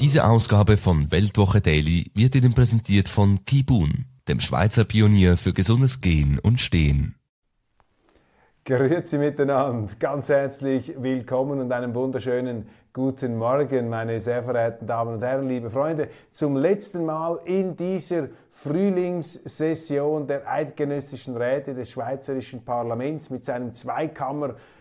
Diese 0.00 0.24
Ausgabe 0.24 0.76
von 0.76 1.10
Weltwoche 1.10 1.60
Daily 1.60 2.12
wird 2.14 2.36
Ihnen 2.36 2.54
präsentiert 2.54 3.08
von 3.08 3.44
Kibun, 3.44 4.04
dem 4.28 4.38
Schweizer 4.38 4.84
Pionier 4.84 5.36
für 5.36 5.52
gesundes 5.52 6.00
Gehen 6.00 6.38
und 6.38 6.60
Stehen. 6.60 7.16
Grüezi 8.64 9.18
miteinander, 9.18 9.92
ganz 9.98 10.28
herzlich 10.28 10.94
willkommen 10.98 11.58
und 11.58 11.72
einen 11.72 11.96
wunderschönen 11.96 12.68
guten 12.92 13.36
Morgen, 13.36 13.88
meine 13.88 14.20
sehr 14.20 14.44
verehrten 14.44 14.86
Damen 14.86 15.14
und 15.14 15.22
Herren, 15.22 15.48
liebe 15.48 15.68
Freunde. 15.68 16.10
Zum 16.30 16.54
letzten 16.54 17.04
Mal 17.04 17.40
in 17.44 17.74
dieser 17.74 18.28
Frühlingssession 18.50 20.28
der 20.28 20.48
Eidgenössischen 20.48 21.36
Räte 21.36 21.74
des 21.74 21.90
Schweizerischen 21.90 22.64
Parlaments 22.64 23.30
mit 23.30 23.44
seinem 23.44 23.74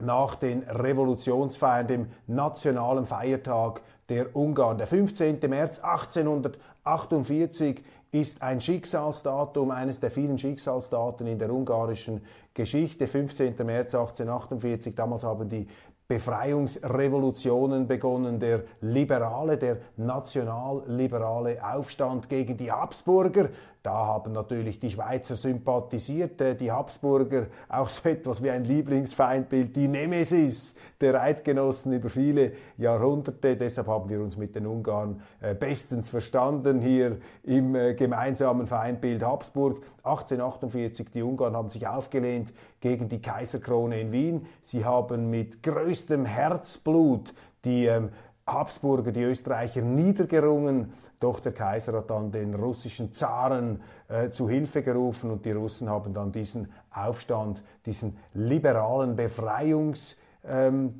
nach 0.00 0.34
den 0.34 0.64
Revolutionsfeiern, 0.64 1.86
dem 1.86 2.08
nationalen 2.26 3.06
Feiertag 3.06 3.80
der 4.08 4.34
Ungarn. 4.36 4.78
Der 4.78 4.86
15. 4.86 5.38
März 5.48 5.78
1848 5.78 7.82
ist 8.10 8.42
ein 8.42 8.60
Schicksalsdatum, 8.60 9.70
eines 9.70 10.00
der 10.00 10.10
vielen 10.10 10.38
Schicksalsdaten 10.38 11.26
in 11.26 11.38
der 11.38 11.50
ungarischen 11.50 12.20
Geschichte. 12.52 13.06
15. 13.06 13.54
März 13.64 13.94
1848, 13.94 14.94
damals 14.94 15.24
haben 15.24 15.48
die 15.48 15.66
Befreiungsrevolutionen 16.06 17.86
begonnen, 17.86 18.38
der 18.38 18.64
liberale, 18.80 19.56
der 19.56 19.78
nationalliberale 19.96 21.58
Aufstand 21.64 22.28
gegen 22.28 22.56
die 22.56 22.70
Habsburger. 22.70 23.48
Da 23.84 24.06
haben 24.06 24.32
natürlich 24.32 24.80
die 24.80 24.88
Schweizer 24.88 25.36
sympathisiert, 25.36 26.40
die 26.58 26.72
Habsburger 26.72 27.48
auch 27.68 27.90
so 27.90 28.08
etwas 28.08 28.42
wie 28.42 28.48
ein 28.48 28.64
Lieblingsfeindbild, 28.64 29.76
die 29.76 29.88
Nemesis 29.88 30.74
der 31.02 31.20
Eidgenossen 31.20 31.92
über 31.92 32.08
viele 32.08 32.52
Jahrhunderte. 32.78 33.58
Deshalb 33.58 33.88
haben 33.88 34.08
wir 34.08 34.22
uns 34.22 34.38
mit 34.38 34.56
den 34.56 34.66
Ungarn 34.66 35.20
äh, 35.42 35.54
bestens 35.54 36.08
verstanden 36.08 36.80
hier 36.80 37.18
im 37.42 37.74
äh, 37.74 37.92
gemeinsamen 37.92 38.66
Feindbild 38.66 39.22
Habsburg. 39.22 39.82
1848, 40.02 41.10
die 41.10 41.22
Ungarn 41.22 41.54
haben 41.54 41.68
sich 41.68 41.86
aufgelehnt 41.86 42.54
gegen 42.80 43.10
die 43.10 43.20
Kaiserkrone 43.20 44.00
in 44.00 44.12
Wien. 44.12 44.46
Sie 44.62 44.86
haben 44.86 45.28
mit 45.28 45.62
größtem 45.62 46.24
Herzblut 46.24 47.34
die 47.66 47.84
ähm, 47.84 48.08
Habsburger, 48.46 49.12
die 49.12 49.22
Österreicher 49.22 49.82
niedergerungen, 49.82 50.92
doch 51.20 51.40
der 51.40 51.52
Kaiser 51.52 51.94
hat 51.94 52.10
dann 52.10 52.30
den 52.30 52.54
russischen 52.54 53.14
Zaren 53.14 53.80
äh, 54.08 54.30
zu 54.30 54.48
Hilfe 54.48 54.82
gerufen 54.82 55.30
und 55.30 55.44
die 55.44 55.52
Russen 55.52 55.88
haben 55.88 56.12
dann 56.12 56.32
diesen 56.32 56.70
Aufstand, 56.90 57.62
diesen 57.86 58.18
liberalen 58.34 59.16
Befreiungskampf 59.16 60.16
ähm, 60.46 60.94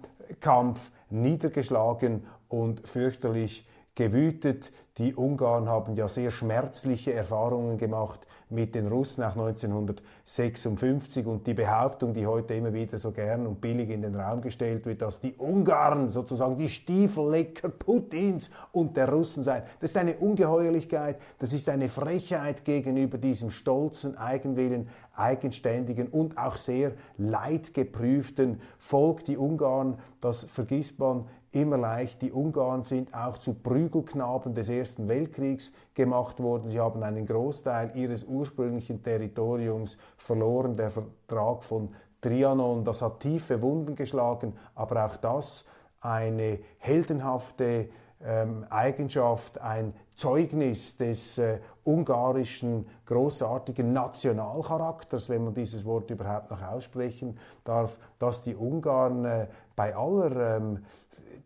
niedergeschlagen 1.11 2.25
und 2.49 2.87
fürchterlich 2.87 3.69
gewütet. 3.95 4.73
Die 4.99 5.15
Ungarn 5.15 5.69
haben 5.69 5.97
ja 5.97 6.09
sehr 6.09 6.31
schmerzliche 6.31 7.13
Erfahrungen 7.13 7.79
gemacht 7.79 8.27
mit 8.51 8.75
den 8.75 8.87
Russen 8.87 9.25
auch 9.25 9.37
1956 9.37 11.27
und 11.27 11.47
die 11.47 11.55
Behauptung, 11.55 12.13
die 12.15 12.27
heute 12.27 12.55
immer 12.55 12.73
wieder 12.73 12.99
so 12.99 13.11
gern 13.11 13.47
und 13.47 13.61
billig 13.61 13.91
in 13.91 14.03
den 14.03 14.15
Raum 14.15 14.41
gestellt 14.41 14.87
wird, 14.87 15.03
dass 15.03 15.21
die 15.21 15.35
Ungarn 15.35 16.11
sozusagen 16.11 16.57
die 16.57 16.69
Stiefellecker 16.69 17.69
Putins 17.71 18.51
und 18.73 18.97
der 18.97 19.09
Russen 19.11 19.43
seien, 19.43 19.65
das 19.81 19.91
ist 19.91 19.97
eine 19.97 20.17
Ungeheuerlichkeit, 20.17 21.19
das 21.39 21.53
ist 21.53 21.69
eine 21.69 21.89
Frechheit 21.89 22.65
gegenüber 22.65 23.19
diesem 23.19 23.51
stolzen 23.51 24.17
Eigenwillen, 24.17 24.89
eigenständigen 25.17 26.09
und 26.09 26.39
auch 26.39 26.57
sehr 26.57 26.93
leidgeprüften 27.19 28.61
Volk. 28.79 29.25
Die 29.25 29.37
Ungarn, 29.37 29.99
das 30.21 30.45
vergisst 30.45 30.99
man 30.99 31.27
immer 31.55 31.79
leicht. 31.79 32.23
Die 32.23 32.33
Ungarn 32.33 32.83
sind 32.85 33.15
auch 33.15 33.39
zu 33.39 33.55
Prügelknaben 33.55 34.55
des 34.55 34.69
Ersten 34.69 35.09
Weltkriegs 35.09 35.73
gemacht 35.95 36.41
worden. 36.41 36.69
Sie 36.69 36.81
haben 36.81 37.03
einen 37.03 37.27
Großteil 37.27 37.93
ihres 37.95 38.25
ursprünglichen 38.25 39.03
Territoriums 39.03 39.97
verloren. 40.17 40.77
Der 40.77 40.91
Vertrag 40.91 41.63
von 41.65 41.91
Trianon, 42.21 42.85
das 42.85 43.03
hat 43.03 43.21
tiefe 43.21 43.61
Wunden 43.63 43.95
geschlagen, 43.97 44.55
aber 44.75 45.05
auch 45.07 45.17
das 45.17 45.65
eine 46.01 46.59
heldenhafte 46.79 47.89
ähm, 48.23 48.65
Eigenschaft, 48.71 49.61
ein 49.61 49.95
Zeugnis 50.15 50.97
des 50.97 51.39
äh, 51.39 51.59
ungarischen 51.85 52.87
großartigen 53.05 53.93
Nationalcharakters, 53.93 55.29
wenn 55.29 55.45
man 55.45 55.55
dieses 55.55 55.85
Wort 55.85 56.11
überhaupt 56.11 56.51
noch 56.51 56.63
aussprechen 56.63 57.39
darf, 57.65 57.99
dass 58.19 58.43
die 58.43 58.55
Ungarn 58.55 59.25
äh, 59.25 59.47
bei 59.77 59.95
aller 59.95 60.57
ähm, 60.57 60.85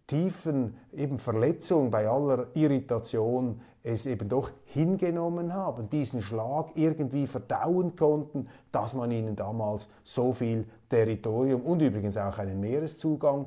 tiefen 0.09 0.75
eben 0.97 1.21
Verletzung, 1.21 1.91
bei 1.91 2.09
aller 2.09 2.49
Irritation 2.55 3.61
es 3.85 4.07
eben 4.07 4.29
doch 4.29 4.51
hingenommen 4.65 5.55
haben, 5.55 5.89
diesen 5.89 6.21
Schlag 6.21 6.71
irgendwie 6.75 7.27
verdauen 7.27 7.95
konnten, 7.95 8.49
dass 8.73 8.95
man 8.95 9.11
ihnen 9.11 9.37
damals 9.37 9.89
so 10.03 10.33
viel 10.33 10.67
Territorium 10.89 11.63
und 11.63 11.81
übrigens 11.81 12.17
auch 12.17 12.39
einen 12.39 12.61
Meereszugang 12.61 13.47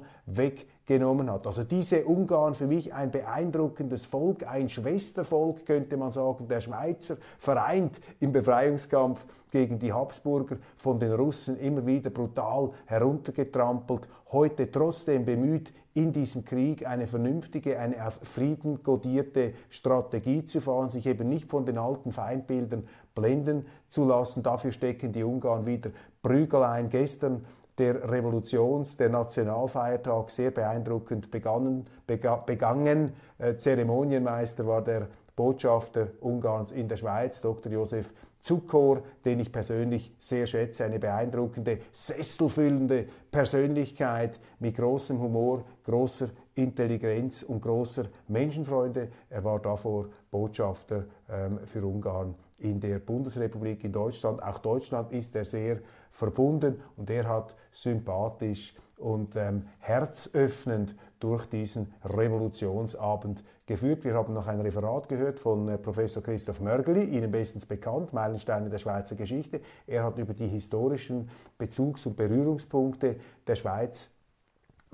weggenommen 0.92 1.32
hat. 1.32 1.48
Also 1.48 1.64
diese 1.64 2.06
Ungarn 2.06 2.54
für 2.54 2.68
mich 2.68 2.94
ein 2.94 3.12
beeindruckendes 3.12 4.06
Volk, 4.06 4.48
ein 4.48 4.70
Schwestervolk 4.70 5.66
könnte 5.66 5.98
man 5.98 6.12
sagen, 6.12 6.48
der 6.48 6.62
Schweizer, 6.62 7.18
vereint 7.38 8.02
im 8.20 8.32
Befreiungskampf 8.32 9.26
gegen 9.52 9.80
die 9.80 9.94
Habsburger, 9.94 10.58
von 10.76 11.00
den 11.00 11.14
Russen 11.14 11.60
immer 11.60 11.86
wieder 11.86 12.10
brutal 12.10 12.72
heruntergetrampelt, 12.86 14.08
heute 14.32 14.72
trotzdem 14.72 15.26
bemüht, 15.26 15.74
in 15.94 16.14
diesem 16.14 16.46
Krieg 16.46 16.88
eine 16.88 17.06
vernünftige, 17.06 17.78
eine 17.78 18.08
auf 18.08 18.22
Frieden 18.24 18.82
kodierte 18.82 19.54
Strategie 19.70 20.46
zu 20.46 20.62
fahren, 20.62 20.90
sich 20.90 21.06
eben 21.06 21.28
nicht 21.28 21.50
von 21.50 21.66
den 21.66 21.78
alten 21.78 22.14
Feindbildern 22.14 22.88
blenden 23.14 23.66
zu 23.90 24.06
lassen. 24.06 24.42
Dafür 24.42 24.72
stecken 24.72 25.12
die 25.12 25.24
Ungarn 25.24 25.66
wieder 25.66 25.90
Prügel 26.24 26.64
ein. 26.64 26.88
Gestern 26.88 27.44
der 27.82 28.08
Revolutions-, 28.10 28.96
der 28.96 29.10
Nationalfeiertag 29.10 30.30
sehr 30.30 30.52
beeindruckend 30.52 31.32
begannen, 31.32 31.88
bega, 32.06 32.36
begangen. 32.36 33.14
Äh, 33.40 33.56
Zeremonienmeister 33.56 34.68
war 34.68 34.84
der 34.84 35.08
Botschafter 35.36 36.10
Ungarns 36.20 36.72
in 36.72 36.88
der 36.88 36.98
Schweiz, 36.98 37.42
Dr. 37.42 37.72
Josef 37.72 38.14
Zukor, 38.40 39.02
den 39.26 39.40
ich 39.40 39.52
persönlich 39.52 40.14
sehr 40.20 40.46
schätze, 40.46 40.86
eine 40.86 41.00
beeindruckende, 41.00 41.80
sesselfüllende 41.92 43.08
Persönlichkeit 43.32 44.40
mit 44.60 44.78
großem 44.78 45.20
Humor, 45.20 45.64
großer 45.84 46.30
Intelligenz 46.54 47.42
und 47.42 47.62
großer 47.62 48.06
Menschenfreude. 48.28 49.10
Er 49.30 49.44
war 49.44 49.60
davor 49.60 50.10
Botschafter 50.30 51.06
ähm, 51.30 51.60
für 51.66 51.84
Ungarn 51.84 52.36
in 52.60 52.80
der 52.80 53.00
Bundesrepublik 53.00 53.84
in 53.84 53.92
Deutschland. 53.92 54.42
Auch 54.44 54.60
Deutschland 54.60 55.12
ist 55.14 55.36
er 55.36 55.46
sehr 55.46 55.80
verbunden 56.12 56.80
und 56.98 57.10
er 57.10 57.28
hat 57.28 57.56
sympathisch 57.72 58.76
und 58.98 59.36
ähm, 59.36 59.66
herzöffnend 59.80 60.96
durch 61.20 61.46
diesen 61.48 61.92
Revolutionsabend 62.04 63.44
geführt. 63.66 64.04
Wir 64.04 64.14
haben 64.14 64.34
noch 64.34 64.48
ein 64.48 64.62
Referat 64.62 65.10
gehört 65.10 65.40
von 65.40 65.68
äh, 65.70 65.78
Professor 65.78 66.22
Christoph 66.22 66.62
Mörgeli, 66.62 67.06
Ihnen 67.06 67.32
bestens 67.32 67.66
bekannt, 67.66 68.14
Meilensteine 68.14 68.70
der 68.70 68.78
Schweizer 68.78 69.16
Geschichte. 69.16 69.62
Er 69.88 70.04
hat 70.04 70.18
über 70.18 70.34
die 70.34 70.48
historischen 70.48 71.30
Bezugs- 71.58 72.06
und 72.06 72.16
Berührungspunkte 72.16 73.16
der 73.48 73.56
Schweiz 73.56 74.12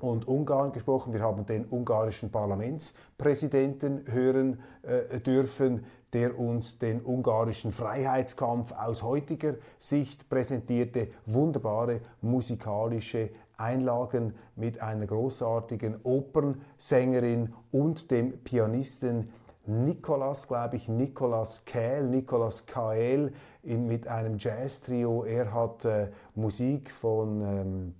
und 0.00 0.28
Ungarn 0.28 0.72
gesprochen. 0.72 1.12
Wir 1.12 1.20
haben 1.20 1.44
den 1.44 1.66
ungarischen 1.66 2.30
Parlamentspräsidenten 2.30 4.04
hören 4.06 4.60
äh, 4.82 5.18
dürfen, 5.20 5.84
der 6.12 6.38
uns 6.38 6.78
den 6.78 7.04
ungarischen 7.04 7.72
Freiheitskampf 7.72 8.72
aus 8.72 9.02
heutiger 9.02 9.54
Sicht 9.78 10.28
präsentierte. 10.28 11.08
Wunderbare 11.26 12.00
musikalische 12.22 13.30
Einlagen 13.56 14.34
mit 14.56 14.80
einer 14.80 15.06
großartigen 15.06 16.00
Opernsängerin 16.04 17.52
und 17.72 18.10
dem 18.10 18.38
Pianisten 18.44 19.30
Nicolas, 19.66 20.48
glaube 20.48 20.76
ich, 20.76 20.88
Nicolas 20.88 21.64
Kael, 21.66 22.04
Nicolas 22.08 22.64
Kael 22.64 23.34
mit 23.62 24.08
einem 24.08 24.38
Jazz-Trio. 24.38 25.24
Er 25.24 25.52
hat 25.52 25.84
äh, 25.84 26.10
Musik 26.34 26.90
von 26.90 27.42
ähm, 27.42 27.94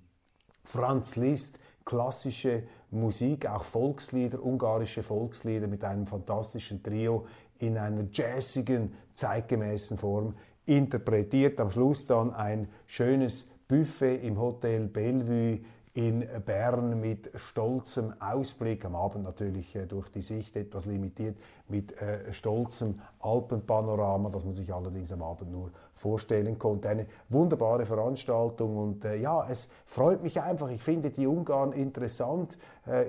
Franz 0.63 1.15
Liszt, 1.15 1.59
klassische 1.85 2.63
Musik, 2.89 3.47
auch 3.47 3.63
Volkslieder, 3.63 4.43
ungarische 4.43 5.03
Volkslieder 5.03 5.67
mit 5.67 5.83
einem 5.83 6.07
fantastischen 6.07 6.81
Trio 6.81 7.27
in 7.59 7.77
einer 7.77 8.05
jazzigen, 8.11 8.93
zeitgemäßen 9.13 9.97
Form 9.97 10.35
interpretiert. 10.65 11.59
Am 11.59 11.71
Schluss 11.71 12.05
dann 12.07 12.33
ein 12.33 12.67
schönes 12.87 13.47
Buffet 13.67 14.17
im 14.23 14.39
Hotel 14.39 14.87
Bellevue 14.87 15.59
in 15.93 16.25
Bern 16.45 16.99
mit 17.01 17.31
stolzem 17.35 18.13
Ausblick, 18.21 18.85
am 18.85 18.95
Abend 18.95 19.23
natürlich 19.23 19.75
äh, 19.75 19.85
durch 19.85 20.09
die 20.09 20.21
Sicht 20.21 20.55
etwas 20.55 20.85
limitiert, 20.85 21.35
mit 21.67 21.99
äh, 21.99 22.31
stolzem 22.31 23.01
Alpenpanorama, 23.19 24.29
das 24.29 24.45
man 24.45 24.53
sich 24.53 24.73
allerdings 24.73 25.11
am 25.11 25.23
Abend 25.23 25.51
nur 25.51 25.71
vorstellen 25.95 26.57
konnte. 26.57 26.89
Eine 26.89 27.07
wunderbare 27.27 27.85
Veranstaltung 27.85 28.77
und 28.77 29.03
äh, 29.03 29.17
ja, 29.17 29.45
es 29.49 29.67
freut 29.83 30.21
mich 30.21 30.39
einfach. 30.39 30.69
Ich 30.69 30.81
finde 30.81 31.09
die 31.09 31.27
Ungarn 31.27 31.73
interessant. 31.73 32.57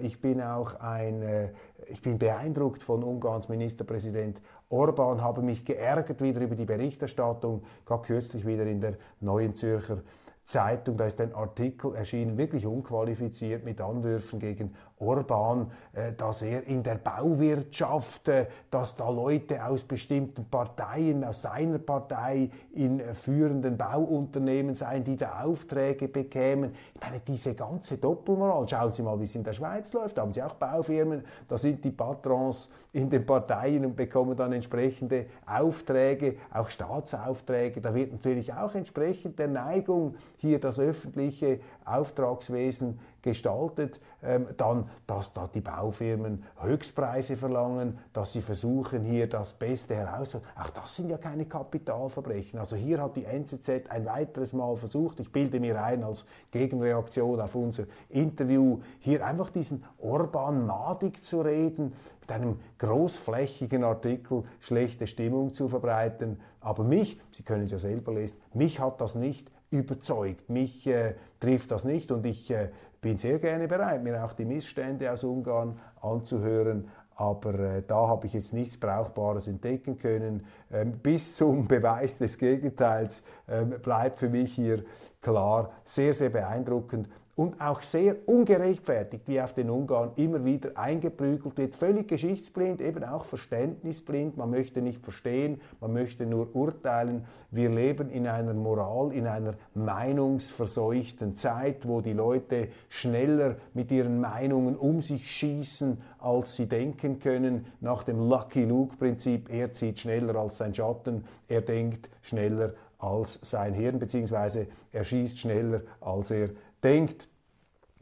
Ich 0.03 0.21
bin 0.21 0.43
auch 0.43 0.81
ein, 0.81 1.51
ich 1.89 2.03
bin 2.03 2.19
beeindruckt 2.19 2.83
von 2.83 3.03
Ungarns 3.03 3.49
Ministerpräsident 3.49 4.41
Orban, 4.69 5.23
habe 5.23 5.43
mich 5.43 5.65
geärgert 5.65 6.23
wieder 6.23 6.41
über 6.41 6.55
die 6.55 6.65
Berichterstattung, 6.65 7.63
gerade 7.85 8.03
kürzlich 8.03 8.47
wieder 8.47 8.67
in 8.67 8.81
der 8.81 8.97
Neuen 9.21 9.55
Zürcher 9.55 10.03
Zeitung, 10.45 10.97
da 10.97 11.07
ist 11.07 11.21
ein 11.21 11.35
Artikel 11.35 11.95
erschienen, 11.95 12.37
wirklich 12.37 12.67
unqualifiziert 12.67 13.65
mit 13.65 13.81
Anwürfen 13.81 14.41
gegen 14.41 14.75
Orban, 15.01 15.71
äh, 15.95 16.13
dass 16.13 16.43
er 16.43 16.67
in 16.67 16.83
der 16.83 16.97
Bauwirtschaft, 16.97 18.29
äh, 18.29 18.47
dass 18.71 18.97
da 18.97 19.09
Leute 19.09 19.65
aus 19.65 19.83
bestimmten 19.85 20.45
Parteien, 20.45 21.25
aus 21.25 21.43
seiner 21.43 21.79
Partei 21.79 22.51
in 22.73 23.01
äh, 23.01 23.15
führenden 23.15 23.79
Bauunternehmen 23.79 24.75
seien, 24.75 25.03
die 25.03 25.17
da 25.17 25.41
Aufträge 25.43 26.07
bekämen. 26.07 26.75
Ich 26.95 27.01
meine, 27.01 27.21
diese 27.27 27.55
ganze 27.55 27.97
Doppelmoral, 27.97 28.69
schauen 28.69 28.93
Sie 28.93 29.03
mal, 29.03 29.19
wie 29.19 29.25
es 29.25 29.35
in 29.35 29.43
der 29.43 29.55
Schweiz 29.55 29.93
läuft, 29.95 30.19
da 30.19 30.23
haben 30.23 30.33
Sie 30.33 30.43
auch 30.43 30.55
Baufirmen, 30.55 31.25
da 31.49 31.57
sind 31.57 31.83
die 31.83 31.91
Patrons 31.91 32.71
in 32.93 33.09
den 33.09 33.25
Parteien 33.25 33.87
und 33.87 33.97
bekommen 33.97 34.37
dann 34.37 34.53
entsprechende 34.53 35.27
Aufträge, 35.47 36.37
auch 36.53 36.69
Staatsaufträge. 36.69 37.81
Da 37.81 37.95
wird 37.95 38.13
natürlich 38.13 38.53
auch 38.53 38.75
entsprechend 38.75 39.39
der 39.39 39.49
Neigung, 39.49 40.17
hier 40.37 40.61
das 40.61 40.79
öffentliche 40.79 41.61
Auftragswesen 41.85 42.99
gestaltet, 43.23 44.01
ähm, 44.23 44.47
dann, 44.57 44.89
dass 45.07 45.33
da 45.33 45.49
die 45.53 45.61
Baufirmen 45.61 46.45
Höchstpreise 46.61 47.37
verlangen, 47.37 47.99
dass 48.13 48.33
sie 48.33 48.41
versuchen, 48.41 49.05
hier 49.05 49.29
das 49.29 49.53
Beste 49.55 49.95
herauszuholen. 49.95 50.49
Auch 50.57 50.71
das 50.71 50.97
sind 50.97 51.09
ja 51.09 51.19
keine 51.19 51.47
Kapitalverbrechen. 51.47 52.59
Also 52.59 52.77
hier 52.77 53.03
hat 53.03 53.17
die 53.17 53.25
NZZ 53.25 53.91
ein 53.91 54.07
weiteres 54.07 54.53
Mal 54.53 54.77
versucht, 54.77 55.21
ich 55.21 55.33
bilde 55.33 55.61
mir 55.61 55.83
ein 55.83 56.05
als 56.05 56.27
Gegenreaktion 56.51 57.41
auf 57.41 57.55
unser 57.55 57.85
Interview, 58.09 58.81
hier 58.99 59.25
einfach 59.25 59.51
diesen 59.51 59.85
Orban 59.99 60.67
madig 60.67 61.23
zu 61.23 61.41
reden, 61.41 61.93
mit 62.21 62.31
einem 62.31 62.61
großflächigen 62.79 63.85
Artikel 63.85 64.45
schlechte 64.61 65.07
Stimmung 65.07 65.53
zu 65.53 65.69
verbreiten. 65.69 66.41
Aber 66.61 66.85
mich, 66.85 67.19
Sie 67.33 67.43
können 67.43 67.65
es 67.65 67.73
ja 67.73 67.79
selber 67.79 68.13
lesen, 68.13 68.39
mich 68.53 68.81
hat 68.81 69.01
das 69.01 69.15
nicht 69.15 69.51
überzeugt. 69.71 70.51
Mich 70.51 70.87
äh, 70.87 71.15
trifft 71.39 71.71
das 71.71 71.85
nicht 71.85 72.11
und 72.11 72.27
ich 72.27 72.51
äh, 72.51 72.71
bin 73.01 73.19
sehr 73.19 73.39
gerne 73.39 73.67
bereit, 73.67 74.03
mir 74.03 74.23
auch 74.25 74.33
die 74.33 74.45
Missstände 74.45 75.11
aus 75.11 75.25
Ungarn 75.25 75.79
anzuhören. 76.01 76.89
Aber 77.15 77.55
äh, 77.59 77.83
da 77.87 78.09
habe 78.09 78.27
ich 78.27 78.33
jetzt 78.33 78.55
nichts 78.55 78.79
Brauchbares 78.79 79.47
entdecken 79.47 79.99
können. 79.99 80.47
Ähm, 80.73 80.93
bis 80.93 81.37
zum 81.37 81.65
Beweis 81.69 82.19
des 82.19 82.39
Gegenteils 82.39 83.23
ähm, 83.49 83.75
bleibt 83.83 84.17
für 84.17 84.29
mich 84.29 84.55
hier 84.55 84.85
klar 85.21 85.71
sehr, 85.85 86.15
sehr 86.15 86.31
beeindruckend 86.31 87.09
und 87.41 87.59
auch 87.59 87.81
sehr 87.81 88.17
ungerechtfertigt, 88.29 89.27
wie 89.27 89.41
auf 89.41 89.55
den 89.55 89.71
Ungarn 89.71 90.11
immer 90.17 90.45
wieder 90.45 90.77
eingeprügelt 90.77 91.57
wird, 91.57 91.75
völlig 91.75 92.07
geschichtsblind, 92.07 92.83
eben 92.83 93.03
auch 93.03 93.25
verständnisblind, 93.25 94.37
man 94.37 94.51
möchte 94.51 94.83
nicht 94.83 95.03
verstehen, 95.03 95.59
man 95.81 95.95
möchte 95.95 96.27
nur 96.27 96.55
urteilen. 96.55 97.25
Wir 97.51 97.71
leben 97.71 98.11
in 98.11 98.27
einer 98.27 98.53
Moral, 98.53 99.15
in 99.15 99.27
einer 99.27 99.55
meinungsverseuchten 99.73 101.35
Zeit, 101.35 101.89
wo 101.89 102.03
die 102.03 102.13
Leute 102.13 102.69
schneller 102.91 103.57
mit 103.73 103.91
ihren 103.91 104.21
Meinungen 104.21 104.77
um 104.77 105.01
sich 105.01 105.31
schießen, 105.31 105.97
als 106.19 106.57
sie 106.57 106.67
denken 106.67 107.21
können, 107.21 107.65
nach 107.81 108.03
dem 108.03 108.29
Lucky 108.29 108.67
Luke-Prinzip, 108.67 109.51
er 109.51 109.73
zieht 109.73 109.99
schneller 109.99 110.37
als 110.37 110.59
sein 110.59 110.75
Schatten, 110.75 111.25
er 111.49 111.63
denkt 111.63 112.11
schneller 112.21 112.75
als 112.99 113.39
sein 113.41 113.73
Hirn, 113.73 113.99
beziehungsweise 113.99 114.67
er 114.93 115.05
schießt 115.05 115.39
schneller, 115.39 115.81
als 116.03 116.31
er 116.33 116.51
denkt 116.83 117.29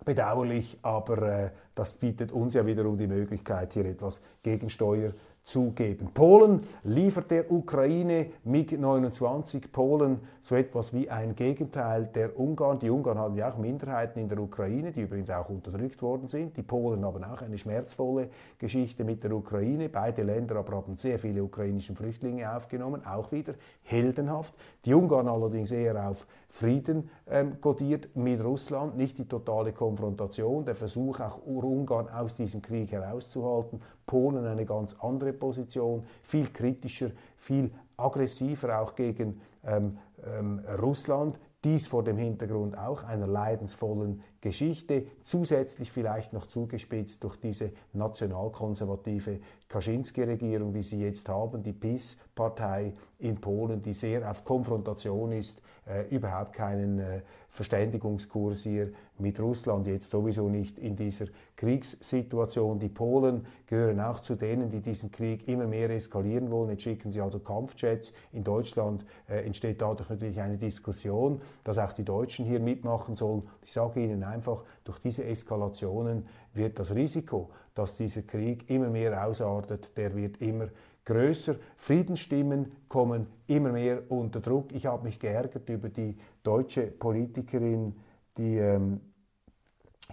bedauerlich, 0.09 0.79
aber 0.81 1.23
äh, 1.23 1.51
das 1.75 1.93
bietet 1.93 2.33
uns 2.33 2.55
ja 2.55 2.65
wiederum 2.65 2.97
die 2.97 3.07
Möglichkeit, 3.07 3.75
hier 3.75 3.85
etwas 3.85 4.23
Gegensteuer 4.43 5.13
zugeben. 5.43 6.11
Polen 6.13 6.63
liefert 6.83 7.31
der 7.31 7.51
Ukraine 7.51 8.27
MiG-29. 8.45 9.69
Polen 9.71 10.21
so 10.41 10.57
etwas 10.57 10.93
wie 10.95 11.11
ein 11.11 11.35
Gegenteil 11.35 12.07
der 12.07 12.39
Ungarn. 12.39 12.79
Die 12.79 12.91
Ungarn 12.91 13.19
haben 13.19 13.35
ja 13.37 13.51
auch 13.51 13.59
Minderheiten 13.59 14.19
in 14.19 14.29
der 14.29 14.39
Ukraine, 14.39 14.93
die 14.93 15.03
übrigens 15.03 15.31
auch 15.31 15.49
unterdrückt 15.51 16.03
worden 16.03 16.29
sind. 16.29 16.57
Die 16.57 16.63
Polen 16.63 17.05
haben 17.05 17.25
auch 17.25 17.43
eine 17.43 17.57
schmerzvolle 17.57 18.29
Geschichte 18.59 19.05
mit 19.05 19.23
der 19.25 19.33
Ukraine. 19.33 19.89
Beide 19.89 20.23
Länder 20.23 20.57
aber 20.57 20.77
haben 20.77 20.97
sehr 20.97 21.19
viele 21.19 21.43
ukrainische 21.43 21.95
Flüchtlinge 21.95 22.55
aufgenommen, 22.55 23.07
auch 23.07 23.31
wieder 23.33 23.55
heldenhaft. 23.83 24.55
Die 24.85 24.95
Ungarn 24.95 25.29
allerdings 25.29 25.71
eher 25.71 26.09
auf 26.09 26.27
Frieden 26.51 27.11
ähm, 27.27 27.61
kodiert 27.61 28.17
mit 28.17 28.43
Russland, 28.43 28.97
nicht 28.97 29.19
die 29.19 29.29
totale 29.29 29.73
Konfrontation, 29.73 30.65
der 30.65 30.75
Versuch 30.75 31.21
auch 31.21 31.45
Ungarn 31.45 32.09
aus 32.09 32.35
diesem 32.35 32.63
Krieg 32.63 32.91
herauszuhalten. 32.91 33.81
Polen 34.07 34.47
eine 34.47 34.65
ganz 34.65 34.97
andere 35.01 35.35
Position, 35.35 36.05
viel 36.23 36.49
kritischer, 36.49 37.11
viel 37.37 37.71
aggressiver 37.99 38.81
auch 38.81 38.95
gegen 38.95 39.41
ähm, 39.65 39.99
ähm, 40.27 40.61
Russland. 40.81 41.39
Dies 41.65 41.87
vor 41.87 42.03
dem 42.03 42.17
Hintergrund 42.17 42.79
auch 42.79 43.03
einer 43.05 43.27
leidensvollen 43.27 44.23
Geschichte, 44.41 45.07
zusätzlich 45.23 45.91
vielleicht 45.91 46.33
noch 46.33 46.47
zugespitzt 46.47 47.25
durch 47.25 47.37
diese 47.37 47.73
nationalkonservative 47.93 49.41
Kaczynski-Regierung, 49.69 50.73
die 50.73 50.83
sie 50.83 51.01
jetzt 51.01 51.29
haben, 51.29 51.63
die 51.63 51.73
PiS-Partei 51.73 52.95
in 53.19 53.41
Polen, 53.41 53.83
die 53.83 53.93
sehr 53.93 54.31
auf 54.31 54.45
Konfrontation 54.45 55.33
ist, 55.33 55.61
äh, 55.89 56.15
überhaupt 56.15 56.53
keinen 56.53 56.99
äh, 56.99 57.23
Verständigungskurs 57.49 58.63
hier 58.63 58.93
mit 59.19 59.41
Russland, 59.41 59.87
jetzt 59.87 60.11
sowieso 60.11 60.49
nicht 60.49 60.79
in 60.79 60.95
dieser 60.95 61.27
Kriegssituation. 61.57 62.79
Die 62.79 62.89
Polen 62.89 63.47
gehören 63.67 64.01
auch 64.01 64.21
zu 64.21 64.37
denen, 64.37 64.71
die 64.71 64.81
diesen 64.81 65.11
Krieg 65.11 65.49
immer 65.49 65.67
mehr 65.67 65.91
eskalieren 65.91 66.51
wollen. 66.51 66.71
Jetzt 66.71 66.83
schicken 66.83 67.11
sie 67.11 67.21
also 67.21 67.41
Kampfjets. 67.41 68.13
In 68.33 68.45
Deutschland 68.45 69.05
äh, 69.29 69.45
entsteht 69.45 69.81
dadurch 69.83 70.09
natürlich 70.09 70.41
eine 70.41 70.57
Diskussion, 70.57 71.41
dass 71.65 71.79
auch 71.79 71.93
die 71.93 72.05
Deutschen 72.05 72.45
hier 72.45 72.61
mitmachen 72.61 73.17
sollen. 73.17 73.43
Ich 73.65 73.73
sage 73.73 74.05
Ihnen 74.05 74.23
einfach, 74.29 74.65
durch 74.85 74.99
diese 74.99 75.25
Eskalationen 75.25 76.27
wird 76.55 76.79
das 76.79 76.95
Risiko, 76.95 77.51
dass 77.75 77.97
dieser 77.97 78.23
Krieg 78.23 78.71
immer 78.71 78.89
mehr 78.89 79.27
ausartet, 79.27 79.97
der 79.97 80.15
wird 80.15 80.41
immer 80.41 80.69
größer. 81.05 81.57
Friedensstimmen 81.77 82.73
kommen 82.89 83.27
immer 83.47 83.73
mehr 83.73 84.11
unter 84.11 84.41
Druck. 84.41 84.73
Ich 84.73 84.87
habe 84.87 85.05
mich 85.05 85.19
geärgert 85.19 85.69
über 85.69 85.89
die 85.89 86.17
deutsche 86.43 86.83
Politikerin, 86.83 87.97
die 88.37 88.59
ähm, 88.59 89.01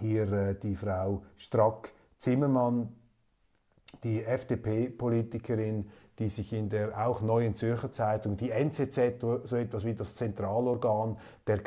hier 0.00 0.32
äh, 0.32 0.54
die 0.54 0.74
Frau 0.74 1.22
Strack-Zimmermann, 1.36 2.88
die 4.02 4.22
FDP-Politikerin, 4.24 5.90
die 6.18 6.28
sich 6.28 6.52
in 6.52 6.68
der 6.68 7.06
auch 7.06 7.20
neuen 7.20 7.54
Zürcher 7.54 7.92
Zeitung, 7.92 8.36
die 8.36 8.50
NZZ, 8.50 9.20
so 9.44 9.56
etwas 9.56 9.84
wie 9.84 9.94
das 9.94 10.14
Zentralorgan 10.14 11.18
der 11.46 11.58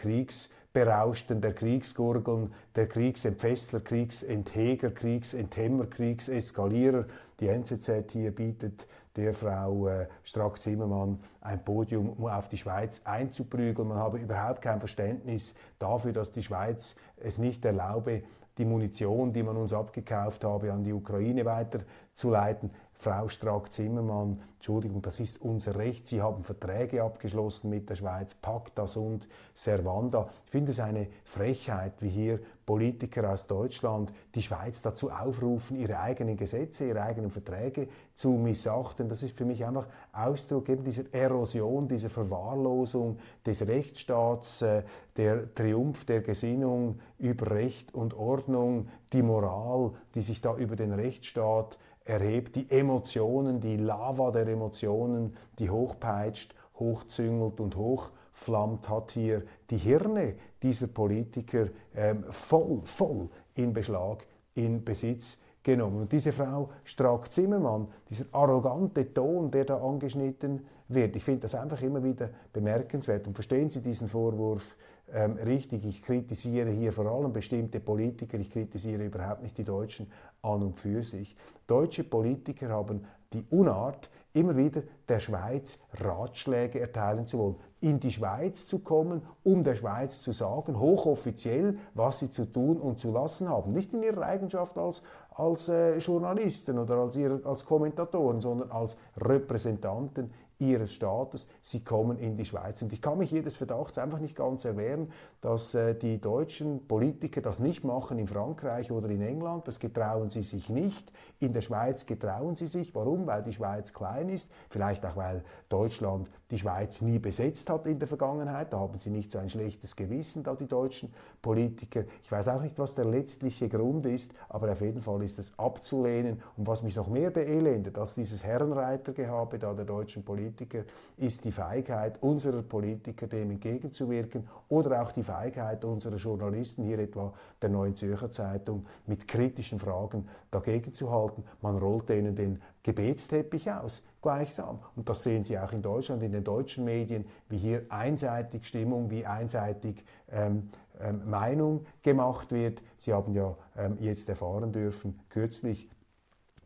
Kriegsberauschten, 0.71 1.41
der 1.41 1.53
Kriegsgurgeln, 1.53 2.53
der 2.75 2.87
Kriegsentfessler, 2.87 3.79
Kriegsentheger, 3.79 4.91
Kriegsenthemmer, 4.91 5.87
Kriegseskalierer, 5.87 7.05
die 7.39 7.47
NZZ 7.47 8.11
hier 8.11 8.35
bietet 8.35 8.87
der 9.15 9.33
Frau 9.33 9.87
äh, 9.87 10.07
Strack-Zimmermann 10.21 11.19
ein 11.41 11.65
Podium, 11.65 12.09
um 12.09 12.27
auf 12.27 12.49
die 12.49 12.57
Schweiz 12.57 13.01
einzuprügeln. 13.03 13.87
Man 13.87 13.97
habe 13.97 14.19
überhaupt 14.19 14.61
kein 14.61 14.79
Verständnis 14.79 15.55
dafür, 15.79 16.13
dass 16.13 16.31
die 16.31 16.43
Schweiz 16.43 16.95
es 17.17 17.39
nicht 17.39 17.65
erlaube, 17.65 18.21
die 18.59 18.65
Munition, 18.65 19.33
die 19.33 19.41
man 19.41 19.57
uns 19.57 19.73
abgekauft 19.73 20.43
habe, 20.43 20.71
an 20.71 20.83
die 20.83 20.93
Ukraine 20.93 21.45
weiterzuleiten. 21.45 22.69
Frau 23.01 23.29
Strack-Zimmermann, 23.29 24.41
Entschuldigung, 24.55 25.01
das 25.01 25.21
ist 25.21 25.41
unser 25.41 25.77
Recht. 25.77 26.05
Sie 26.05 26.21
haben 26.21 26.43
Verträge 26.43 27.01
abgeschlossen 27.01 27.69
mit 27.69 27.89
der 27.89 27.95
Schweiz, 27.95 28.35
Pacta 28.35 28.85
und 28.99 29.29
Servanda. 29.53 30.29
Ich 30.43 30.51
finde 30.51 30.71
es 30.71 30.81
eine 30.81 31.07
Frechheit, 31.23 31.93
wie 32.01 32.09
hier 32.09 32.41
Politiker 32.65 33.31
aus 33.31 33.47
Deutschland 33.47 34.11
die 34.35 34.41
Schweiz 34.41 34.81
dazu 34.81 35.11
aufrufen, 35.11 35.79
ihre 35.79 36.01
eigenen 36.01 36.35
Gesetze, 36.35 36.89
ihre 36.89 37.01
eigenen 37.01 37.31
Verträge 37.31 37.87
zu 38.15 38.31
missachten. 38.31 39.07
Das 39.07 39.23
ist 39.23 39.37
für 39.37 39.45
mich 39.45 39.65
einfach 39.65 39.87
Ausdruck 40.11 40.67
eben 40.67 40.83
dieser 40.83 41.05
Erosion, 41.13 41.87
dieser 41.87 42.09
Verwahrlosung 42.09 43.17
des 43.45 43.65
Rechtsstaats, 43.65 44.61
äh, 44.61 44.83
der 45.15 45.55
Triumph 45.55 46.03
der 46.03 46.19
Gesinnung 46.19 46.99
über 47.17 47.49
Recht 47.51 47.95
und 47.95 48.13
Ordnung, 48.13 48.89
die 49.13 49.21
Moral, 49.21 49.93
die 50.15 50.21
sich 50.21 50.41
da 50.41 50.53
über 50.57 50.75
den 50.75 50.91
Rechtsstaat 50.91 51.77
erhebt, 52.09 52.55
die 52.55 52.69
Emotionen, 52.69 53.59
die 53.59 53.77
Lava 53.77 54.31
der 54.31 54.47
Emotionen, 54.47 55.35
die 55.59 55.69
hochpeitscht, 55.69 56.55
hochzüngelt 56.79 57.59
und 57.59 57.75
hochflammt, 57.75 58.89
hat 58.89 59.11
hier 59.11 59.43
die 59.69 59.77
Hirne 59.77 60.35
dieser 60.63 60.87
Politiker 60.87 61.67
ähm, 61.95 62.25
voll, 62.31 62.81
voll 62.83 63.29
in 63.53 63.73
Beschlag, 63.73 64.25
in 64.55 64.83
Besitz 64.83 65.37
genommen. 65.69 66.01
Und 66.01 66.11
diese 66.11 66.31
Frau 66.31 66.69
Strack-Zimmermann, 66.83 67.87
dieser 68.09 68.25
arrogante 68.31 69.13
Ton, 69.13 69.51
der 69.51 69.65
da 69.65 69.77
angeschnitten 69.77 70.65
wird, 70.87 71.15
ich 71.15 71.23
finde 71.23 71.41
das 71.41 71.55
einfach 71.55 71.81
immer 71.81 72.03
wieder 72.03 72.29
bemerkenswert. 72.51 73.27
Und 73.27 73.33
verstehen 73.33 73.69
Sie 73.69 73.81
diesen 73.81 74.07
Vorwurf 74.07 74.75
ähm, 75.13 75.33
richtig? 75.33 75.85
Ich 75.85 76.01
kritisiere 76.01 76.69
hier 76.69 76.91
vor 76.91 77.05
allem 77.05 77.33
bestimmte 77.33 77.79
Politiker, 77.79 78.37
ich 78.39 78.51
kritisiere 78.51 79.05
überhaupt 79.05 79.43
nicht 79.43 79.57
die 79.57 79.63
Deutschen 79.63 80.11
an 80.41 80.63
und 80.63 80.77
für 80.77 81.03
sich. 81.03 81.35
Deutsche 81.67 82.03
Politiker 82.03 82.69
haben 82.69 83.05
die 83.33 83.45
Unart, 83.51 84.09
immer 84.33 84.55
wieder 84.57 84.83
der 85.07 85.19
Schweiz 85.19 85.79
Ratschläge 85.93 86.79
erteilen 86.79 87.25
zu 87.25 87.37
wollen. 87.37 87.55
In 87.81 87.99
die 87.99 88.11
Schweiz 88.11 88.67
zu 88.67 88.79
kommen, 88.79 89.21
um 89.43 89.63
der 89.63 89.75
Schweiz 89.75 90.21
zu 90.21 90.31
sagen, 90.31 90.79
hochoffiziell, 90.79 91.77
was 91.93 92.19
sie 92.19 92.31
zu 92.31 92.45
tun 92.45 92.77
und 92.77 92.99
zu 92.99 93.11
lassen 93.11 93.49
haben. 93.49 93.71
Nicht 93.71 93.93
in 93.93 94.03
ihrer 94.03 94.23
Eigenschaft 94.23 94.77
als, 94.77 95.01
als 95.31 95.69
äh, 95.69 95.97
Journalisten 95.97 96.77
oder 96.77 96.95
als, 96.97 97.15
ihre, 97.15 97.41
als 97.45 97.65
Kommentatoren, 97.65 98.41
sondern 98.41 98.71
als 98.71 98.97
Repräsentanten 99.17 100.31
ihres 100.59 100.93
Staates, 100.93 101.47
sie 101.61 101.83
kommen 101.83 102.17
in 102.17 102.35
die 102.35 102.45
Schweiz. 102.45 102.81
Und 102.81 102.91
ich 102.91 103.01
kann 103.01 103.17
mich 103.17 103.31
jedes 103.31 103.55
Verdachts 103.57 103.97
einfach 103.97 104.19
nicht 104.19 104.35
ganz 104.35 104.65
erwehren, 104.65 105.11
dass 105.41 105.73
äh, 105.73 105.95
die 105.95 106.19
deutschen 106.19 106.87
Politiker 106.87 107.41
das 107.41 107.59
nicht 107.59 107.83
machen 107.83 108.19
in 108.19 108.27
Frankreich 108.27 108.91
oder 108.91 109.09
in 109.09 109.21
England. 109.21 109.67
Das 109.67 109.79
getrauen 109.79 110.29
sie 110.29 110.43
sich 110.43 110.69
nicht. 110.69 111.11
In 111.39 111.53
der 111.53 111.61
Schweiz 111.61 112.05
getrauen 112.05 112.55
sie 112.55 112.67
sich. 112.67 112.93
Warum? 112.93 113.25
Weil 113.27 113.43
die 113.43 113.53
Schweiz 113.53 113.93
klein 113.93 114.29
ist. 114.29 114.51
Vielleicht 114.69 115.05
auch, 115.05 115.15
weil 115.15 115.43
Deutschland 115.69 116.29
die 116.51 116.57
Schweiz 116.57 117.01
nie 117.01 117.19
besetzt 117.19 117.69
hat 117.69 117.85
in 117.85 117.99
der 117.99 118.07
Vergangenheit. 118.07 118.73
Da 118.73 118.79
haben 118.79 118.97
sie 118.99 119.09
nicht 119.09 119.31
so 119.31 119.39
ein 119.39 119.49
schlechtes 119.49 119.95
Gewissen, 119.95 120.43
da 120.43 120.55
die 120.55 120.67
deutschen 120.67 121.13
Politiker. 121.41 122.03
Ich 122.23 122.31
weiß 122.31 122.49
auch 122.49 122.61
nicht, 122.61 122.77
was 122.77 122.95
der 122.95 123.05
letztliche 123.05 123.69
Grund 123.69 124.05
ist, 124.05 124.33
aber 124.49 124.71
auf 124.71 124.81
jeden 124.81 125.01
Fall 125.01 125.23
ist 125.23 125.39
es 125.39 125.57
abzulehnen. 125.57 126.41
Und 126.57 126.67
was 126.67 126.83
mich 126.83 126.95
noch 126.95 127.07
mehr 127.07 127.29
beelendet 127.29 127.97
als 127.97 128.15
dieses 128.15 128.43
Herrenreitergehabe 128.43 129.57
da 129.57 129.73
der 129.73 129.85
deutschen 129.85 130.23
Politiker, 130.23 130.83
ist 131.17 131.45
die 131.45 131.51
Feigheit 131.51 132.21
unserer 132.21 132.61
Politiker, 132.61 133.27
dem 133.27 133.51
entgegenzuwirken 133.51 134.47
oder 134.67 135.01
auch 135.01 135.11
die 135.11 135.23
Feigheit 135.29 135.85
unserer 135.85 136.15
Journalisten, 136.15 136.83
hier 136.83 136.97
etwa 136.97 137.33
der 137.61 137.69
Neuen 137.69 137.95
Zürcher 137.95 138.31
Zeitung, 138.31 138.87
mit 139.05 139.27
kritischen 139.27 139.77
Fragen 139.77 140.27
dagegen 140.49 140.91
zu 140.91 141.11
halten. 141.11 141.43
Man 141.61 141.77
rollt 141.77 142.09
denen 142.09 142.35
den 142.35 142.61
Gebetsteppich 142.81 143.71
aus, 143.71 144.03
gleichsam. 144.23 144.79
Und 144.95 145.07
das 145.07 145.21
sehen 145.21 145.43
Sie 145.43 145.59
auch 145.59 145.71
in 145.71 145.83
Deutschland, 145.83 146.23
in 146.23 146.31
den 146.31 146.43
deutschen 146.43 146.83
Medien, 146.83 147.25
wie 147.47 147.57
hier 147.57 147.85
einseitig 147.89 148.65
Stimmung, 148.65 149.11
wie 149.11 149.25
einseitig 149.25 150.03
ähm, 150.31 150.69
ähm, 150.99 151.29
Meinung 151.29 151.85
gemacht 152.01 152.51
wird. 152.51 152.81
Sie 152.97 153.13
haben 153.13 153.33
ja 153.33 153.55
ähm, 153.77 153.97
jetzt 153.99 154.27
erfahren 154.29 154.71
dürfen, 154.71 155.19
kürzlich, 155.29 155.89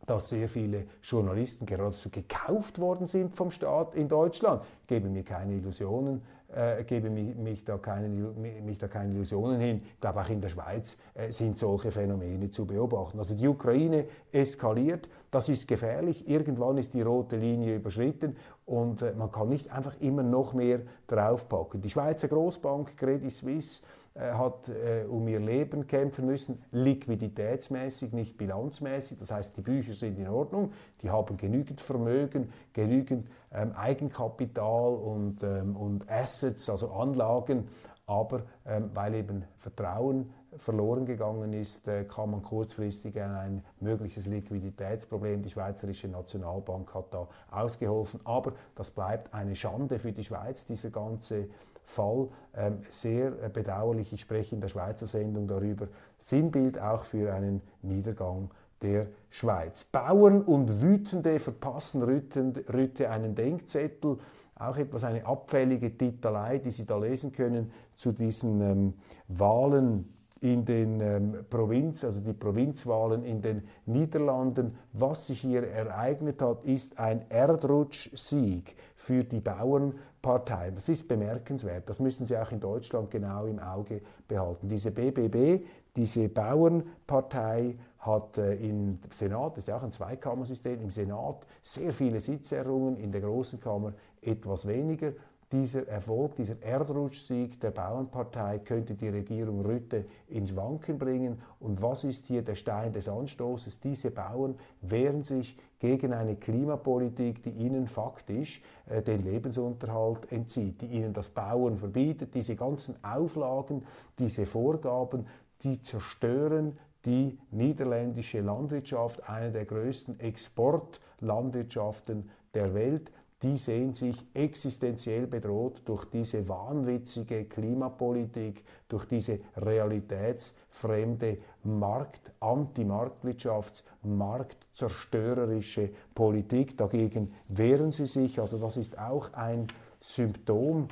dass 0.06 0.30
sehr 0.30 0.48
viele 0.48 0.86
Journalisten 1.02 1.66
geradezu 1.66 2.10
gekauft 2.10 2.78
worden 2.78 3.06
sind 3.06 3.36
vom 3.36 3.50
Staat 3.50 3.94
in 3.94 4.08
Deutschland. 4.08 4.62
Ich 4.82 4.86
gebe 4.86 5.08
mir 5.08 5.22
keine 5.22 5.54
Illusionen, 5.54 6.22
äh, 6.54 6.84
gebe 6.84 7.10
mich, 7.10 7.34
mich, 7.34 7.64
da 7.64 7.78
keine, 7.78 8.08
mich 8.08 8.78
da 8.78 8.88
keine 8.88 9.12
Illusionen 9.12 9.60
hin. 9.60 9.82
Ich 9.94 10.00
glaube, 10.00 10.20
auch 10.20 10.28
in 10.28 10.40
der 10.40 10.48
Schweiz 10.48 10.98
äh, 11.14 11.30
sind 11.30 11.58
solche 11.58 11.90
Phänomene 11.90 12.50
zu 12.50 12.66
beobachten. 12.66 13.18
Also 13.18 13.34
die 13.34 13.48
Ukraine 13.48 14.06
eskaliert, 14.32 15.08
das 15.30 15.48
ist 15.48 15.66
gefährlich. 15.66 16.28
Irgendwann 16.28 16.78
ist 16.78 16.94
die 16.94 17.02
rote 17.02 17.36
Linie 17.36 17.76
überschritten 17.76 18.36
und 18.66 19.02
äh, 19.02 19.12
man 19.12 19.30
kann 19.30 19.48
nicht 19.48 19.70
einfach 19.70 19.94
immer 20.00 20.22
noch 20.22 20.54
mehr 20.54 20.80
draufpacken. 21.06 21.80
Die 21.82 21.90
Schweizer 21.90 22.28
Großbank 22.28 22.96
Credit 22.96 23.32
Suisse 23.32 23.82
äh, 24.14 24.32
hat 24.32 24.68
äh, 24.68 25.04
um 25.08 25.26
ihr 25.26 25.40
Leben 25.40 25.86
kämpfen 25.86 26.26
müssen, 26.26 26.62
liquiditätsmäßig, 26.70 28.12
nicht 28.12 28.38
bilanzmäßig. 28.38 29.18
Das 29.18 29.32
heißt, 29.32 29.56
die 29.56 29.62
Bücher 29.62 29.92
sind 29.92 30.18
in 30.18 30.28
Ordnung, 30.28 30.72
die 31.02 31.10
haben 31.10 31.36
genügend 31.36 31.80
Vermögen, 31.80 32.52
genügend 32.72 33.28
ähm, 33.52 33.72
Eigenkapital 33.72 34.94
und, 34.94 35.42
ähm, 35.42 35.76
und 35.76 36.08
Assets, 36.08 36.70
also 36.70 36.92
Anlagen, 36.92 37.66
aber 38.06 38.42
ähm, 38.66 38.90
weil 38.94 39.14
eben 39.14 39.44
Vertrauen 39.56 40.30
verloren 40.58 41.06
gegangen 41.06 41.52
ist, 41.52 41.88
äh, 41.88 42.04
kann 42.04 42.30
man 42.30 42.42
kurzfristig 42.42 43.20
an 43.20 43.34
ein 43.34 43.64
mögliches 43.80 44.26
Liquiditätsproblem. 44.26 45.42
Die 45.42 45.50
Schweizerische 45.50 46.08
Nationalbank 46.08 46.94
hat 46.94 47.12
da 47.12 47.28
ausgeholfen, 47.50 48.20
aber 48.24 48.52
das 48.74 48.90
bleibt 48.90 49.32
eine 49.34 49.56
Schande 49.56 49.98
für 49.98 50.12
die 50.12 50.24
Schweiz, 50.24 50.64
dieser 50.64 50.90
ganze 50.90 51.48
Fall. 51.84 52.28
Ähm, 52.56 52.78
sehr 52.90 53.32
äh, 53.42 53.48
bedauerlich, 53.52 54.12
ich 54.12 54.20
spreche 54.20 54.54
in 54.54 54.60
der 54.60 54.68
Schweizer 54.68 55.06
Sendung 55.06 55.46
darüber. 55.46 55.88
Sinnbild 56.18 56.78
auch 56.78 57.04
für 57.04 57.32
einen 57.32 57.60
Niedergang 57.82 58.50
der 58.82 59.06
Schweiz. 59.30 59.84
Bauern 59.84 60.42
und 60.42 60.82
Wütende 60.82 61.38
verpassen 61.40 62.02
Rütte 62.02 63.10
einen 63.10 63.34
Denkzettel. 63.34 64.18
Auch 64.56 64.76
etwas 64.76 65.04
eine 65.04 65.26
abfällige 65.26 65.96
Titelei, 65.96 66.58
die 66.58 66.70
Sie 66.70 66.86
da 66.86 66.96
lesen 66.96 67.32
können 67.32 67.72
zu 67.96 68.12
diesen 68.12 68.60
ähm, 68.60 68.94
Wahlen 69.26 70.13
in 70.44 70.66
den 70.66 71.00
ähm, 71.00 71.36
Provinz, 71.48 72.04
also 72.04 72.20
die 72.20 72.34
Provinzwahlen 72.34 73.24
in 73.24 73.40
den 73.40 73.62
Niederlanden. 73.86 74.76
Was 74.92 75.28
sich 75.28 75.40
hier 75.40 75.66
ereignet 75.66 76.42
hat, 76.42 76.64
ist 76.64 76.98
ein 76.98 77.24
Erdrutschsieg 77.30 78.76
für 78.94 79.24
die 79.24 79.40
Bauernpartei. 79.40 80.70
Das 80.72 80.90
ist 80.90 81.08
bemerkenswert. 81.08 81.88
Das 81.88 81.98
müssen 81.98 82.26
Sie 82.26 82.36
auch 82.36 82.52
in 82.52 82.60
Deutschland 82.60 83.10
genau 83.10 83.46
im 83.46 83.58
Auge 83.58 84.02
behalten. 84.28 84.68
Diese 84.68 84.90
BBB, 84.90 85.64
diese 85.96 86.28
Bauernpartei, 86.28 87.76
hat 88.00 88.36
äh, 88.36 88.56
im 88.56 88.98
Senat, 89.10 89.52
das 89.52 89.64
ist 89.64 89.68
ja 89.68 89.76
auch 89.76 89.82
ein 89.82 89.92
Zweikammersystem, 89.92 90.78
im 90.82 90.90
Senat 90.90 91.46
sehr 91.62 91.90
viele 91.90 92.20
Sitzerrungen, 92.20 92.98
in 92.98 93.10
der 93.10 93.22
Großen 93.22 93.58
Kammer 93.58 93.94
etwas 94.20 94.66
weniger 94.66 95.12
dieser 95.54 95.86
Erfolg, 95.86 96.34
dieser 96.34 96.60
Erdrutschsieg 96.60 97.60
der 97.60 97.70
Bauernpartei 97.70 98.58
könnte 98.58 98.94
die 98.94 99.08
Regierung 99.08 99.60
Rütte 99.60 100.04
ins 100.26 100.56
Wanken 100.56 100.98
bringen. 100.98 101.40
Und 101.60 101.80
was 101.80 102.02
ist 102.02 102.26
hier 102.26 102.42
der 102.42 102.56
Stein 102.56 102.92
des 102.92 103.08
Anstoßes? 103.08 103.78
Diese 103.78 104.10
Bauern 104.10 104.56
wehren 104.80 105.22
sich 105.22 105.56
gegen 105.78 106.12
eine 106.12 106.34
Klimapolitik, 106.34 107.44
die 107.44 107.50
ihnen 107.50 107.86
faktisch 107.86 108.62
äh, 108.88 109.00
den 109.00 109.22
Lebensunterhalt 109.22 110.32
entzieht, 110.32 110.82
die 110.82 110.86
ihnen 110.86 111.12
das 111.12 111.28
Bauen 111.28 111.76
verbietet. 111.76 112.34
Diese 112.34 112.56
ganzen 112.56 112.96
Auflagen, 113.04 113.84
diese 114.18 114.46
Vorgaben, 114.46 115.28
die 115.62 115.80
zerstören 115.80 116.76
die 117.04 117.38
niederländische 117.52 118.40
Landwirtschaft, 118.40 119.28
eine 119.28 119.52
der 119.52 119.66
größten 119.66 120.18
Exportlandwirtschaften 120.18 122.28
der 122.54 122.74
Welt, 122.74 123.12
die 123.44 123.58
sehen 123.58 123.92
sich 123.92 124.16
existenziell 124.32 125.26
bedroht 125.26 125.82
durch 125.84 126.06
diese 126.06 126.48
wahnwitzige 126.48 127.44
Klimapolitik, 127.44 128.64
durch 128.88 129.04
diese 129.04 129.38
realitätsfremde 129.58 131.36
Markt, 131.62 132.32
Anti-Marktwirtschafts-, 132.40 133.84
marktzerstörerische 134.02 135.90
Politik. 136.14 136.78
Dagegen 136.78 137.34
wehren 137.48 137.92
sie 137.92 138.06
sich. 138.06 138.40
Also 138.40 138.56
das 138.56 138.78
ist 138.78 138.98
auch 138.98 139.34
ein 139.34 139.66
Symptom 140.00 140.88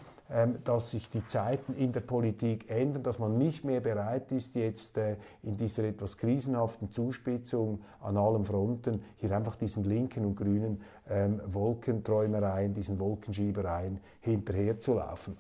dass 0.65 0.91
sich 0.91 1.11
die 1.11 1.25
Zeiten 1.27 1.75
in 1.75 1.93
der 1.93 2.01
Politik 2.01 2.71
ändern, 2.71 3.03
dass 3.03 3.19
man 3.19 3.37
nicht 3.39 3.65
mehr 3.65 3.81
bereit 3.81 4.33
ist, 4.33 4.55
jetzt 4.55 4.97
äh, 4.97 5.17
in 5.43 5.57
dieser 5.57 5.85
etwas 5.85 6.17
krisenhaften 6.17 6.91
Zuspitzung 6.91 7.83
an 8.01 8.17
allen 8.17 8.45
Fronten 8.45 9.03
hier 9.17 9.37
einfach 9.37 9.57
diesen 9.57 9.85
linken 9.85 10.25
und 10.25 10.37
grünen 10.37 10.81
ähm, 11.09 11.41
Wolkenträumereien, 11.47 12.73
diesen 12.75 12.99
Wolkenschiebereien 12.99 14.01
hinterherzulaufen. 14.21 15.37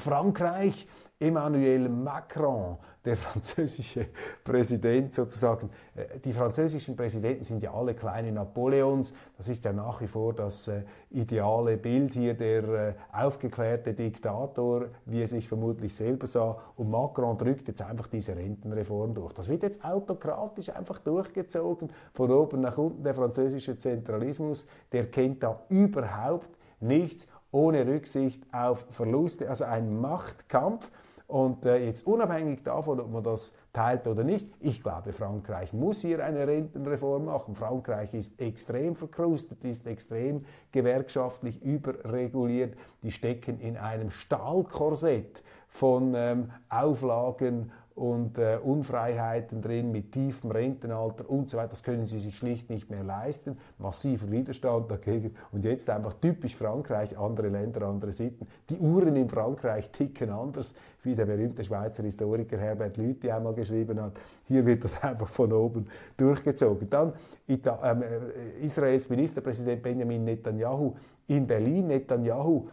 Frankreich, 0.00 0.88
Emmanuel 1.18 1.90
Macron, 1.90 2.78
der 3.04 3.14
französische 3.14 4.06
Präsident 4.42 5.12
sozusagen. 5.12 5.68
Äh, 5.94 6.18
die 6.18 6.32
französischen 6.32 6.96
Präsidenten 6.96 7.44
sind 7.44 7.62
ja 7.62 7.74
alle 7.74 7.94
kleine 7.94 8.32
Napoleons. 8.32 9.12
Das 9.36 9.50
ist 9.50 9.62
ja 9.66 9.74
nach 9.74 10.00
wie 10.00 10.06
vor 10.06 10.32
das 10.32 10.68
äh, 10.68 10.84
ideale 11.10 11.76
Bild 11.76 12.14
hier, 12.14 12.32
der 12.32 12.64
äh, 12.64 12.94
aufgeklärte 13.12 13.92
Diktator, 13.92 14.86
wie 15.04 15.20
er 15.20 15.26
sich 15.26 15.46
vermutlich 15.46 15.94
selber 15.94 16.26
sah. 16.26 16.56
Und 16.76 16.90
Macron 16.90 17.36
drückt 17.36 17.68
jetzt 17.68 17.82
einfach 17.82 18.06
diese 18.06 18.34
Rentenreform 18.34 19.12
durch. 19.12 19.34
Das 19.34 19.50
wird 19.50 19.62
jetzt 19.62 19.84
autokratisch 19.84 20.70
einfach 20.70 21.00
durchgezogen, 21.00 21.92
von 22.14 22.30
oben 22.30 22.62
nach 22.62 22.78
unten. 22.78 23.04
Der 23.04 23.14
französische 23.14 23.76
Zentralismus, 23.76 24.66
der 24.90 25.10
kennt 25.10 25.42
da 25.42 25.60
überhaupt 25.68 26.56
nichts 26.80 27.28
ohne 27.52 27.86
Rücksicht 27.86 28.42
auf 28.52 28.86
Verluste, 28.90 29.48
also 29.48 29.64
ein 29.64 30.00
Machtkampf. 30.00 30.90
Und 31.26 31.64
äh, 31.64 31.84
jetzt 31.84 32.06
unabhängig 32.08 32.64
davon, 32.64 32.98
ob 32.98 33.12
man 33.12 33.22
das 33.22 33.54
teilt 33.72 34.08
oder 34.08 34.24
nicht, 34.24 34.48
ich 34.58 34.82
glaube, 34.82 35.12
Frankreich 35.12 35.72
muss 35.72 36.00
hier 36.00 36.24
eine 36.24 36.44
Rentenreform 36.44 37.26
machen. 37.26 37.54
Frankreich 37.54 38.14
ist 38.14 38.40
extrem 38.40 38.96
verkrustet, 38.96 39.64
ist 39.64 39.86
extrem 39.86 40.44
gewerkschaftlich 40.72 41.62
überreguliert. 41.62 42.74
Die 43.04 43.12
stecken 43.12 43.60
in 43.60 43.76
einem 43.76 44.10
Stahlkorsett 44.10 45.44
von 45.68 46.14
ähm, 46.16 46.50
Auflagen 46.68 47.70
und 48.00 48.38
äh, 48.38 48.56
Unfreiheiten 48.56 49.60
drin 49.60 49.92
mit 49.92 50.12
tiefem 50.12 50.50
Rentenalter 50.50 51.28
und 51.28 51.50
so 51.50 51.58
weiter. 51.58 51.68
Das 51.68 51.82
können 51.82 52.06
sie 52.06 52.18
sich 52.18 52.38
schlicht 52.38 52.70
nicht 52.70 52.88
mehr 52.88 53.04
leisten. 53.04 53.58
Massiver 53.76 54.30
Widerstand 54.30 54.90
dagegen. 54.90 55.34
Und 55.52 55.66
jetzt 55.66 55.90
einfach 55.90 56.14
typisch 56.14 56.56
Frankreich, 56.56 57.18
andere 57.18 57.48
Länder, 57.48 57.82
andere 57.82 58.14
Sitten. 58.14 58.46
Die 58.70 58.78
Uhren 58.78 59.16
in 59.16 59.28
Frankreich 59.28 59.90
ticken 59.90 60.30
anders, 60.30 60.74
wie 61.02 61.14
der 61.14 61.26
berühmte 61.26 61.62
Schweizer 61.62 62.02
Historiker 62.02 62.56
Herbert 62.56 62.96
Lüthi 62.96 63.30
einmal 63.30 63.52
geschrieben 63.52 64.00
hat. 64.00 64.18
Hier 64.48 64.64
wird 64.64 64.82
das 64.82 65.02
einfach 65.02 65.28
von 65.28 65.52
oben 65.52 65.86
durchgezogen. 66.16 66.88
Dann 66.88 67.12
Ita 67.46 67.80
ähm, 67.84 68.02
äh, 68.02 68.64
Israels 68.64 69.10
Ministerpräsident 69.10 69.82
Benjamin 69.82 70.24
Netanyahu 70.24 70.94
in 71.26 71.46
Berlin. 71.46 71.88
Netanyahu, 71.88 72.66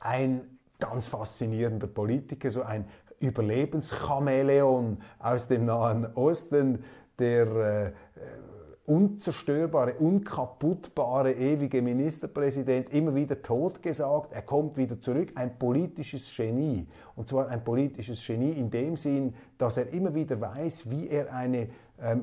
ein 0.00 0.40
ganz 0.80 1.06
faszinierender 1.06 1.86
Politiker, 1.86 2.50
so 2.50 2.62
ein 2.62 2.86
Überlebenschameleon 3.20 4.98
aus 5.18 5.48
dem 5.48 5.64
Nahen 5.64 6.06
Osten, 6.14 6.84
der 7.18 7.46
äh, 7.46 7.92
unzerstörbare, 8.86 9.94
unkaputtbare, 9.94 11.32
ewige 11.32 11.82
Ministerpräsident, 11.82 12.90
immer 12.90 13.14
wieder 13.14 13.42
totgesagt, 13.42 14.32
er 14.32 14.42
kommt 14.42 14.76
wieder 14.76 15.00
zurück, 15.00 15.32
ein 15.34 15.58
politisches 15.58 16.32
Genie. 16.34 16.86
Und 17.16 17.28
zwar 17.28 17.48
ein 17.48 17.64
politisches 17.64 18.24
Genie 18.24 18.52
in 18.52 18.70
dem 18.70 18.96
Sinn, 18.96 19.34
dass 19.58 19.76
er 19.76 19.92
immer 19.92 20.14
wieder 20.14 20.40
weiß, 20.40 20.88
wie 20.90 21.08
er 21.08 21.32
eine 21.34 21.68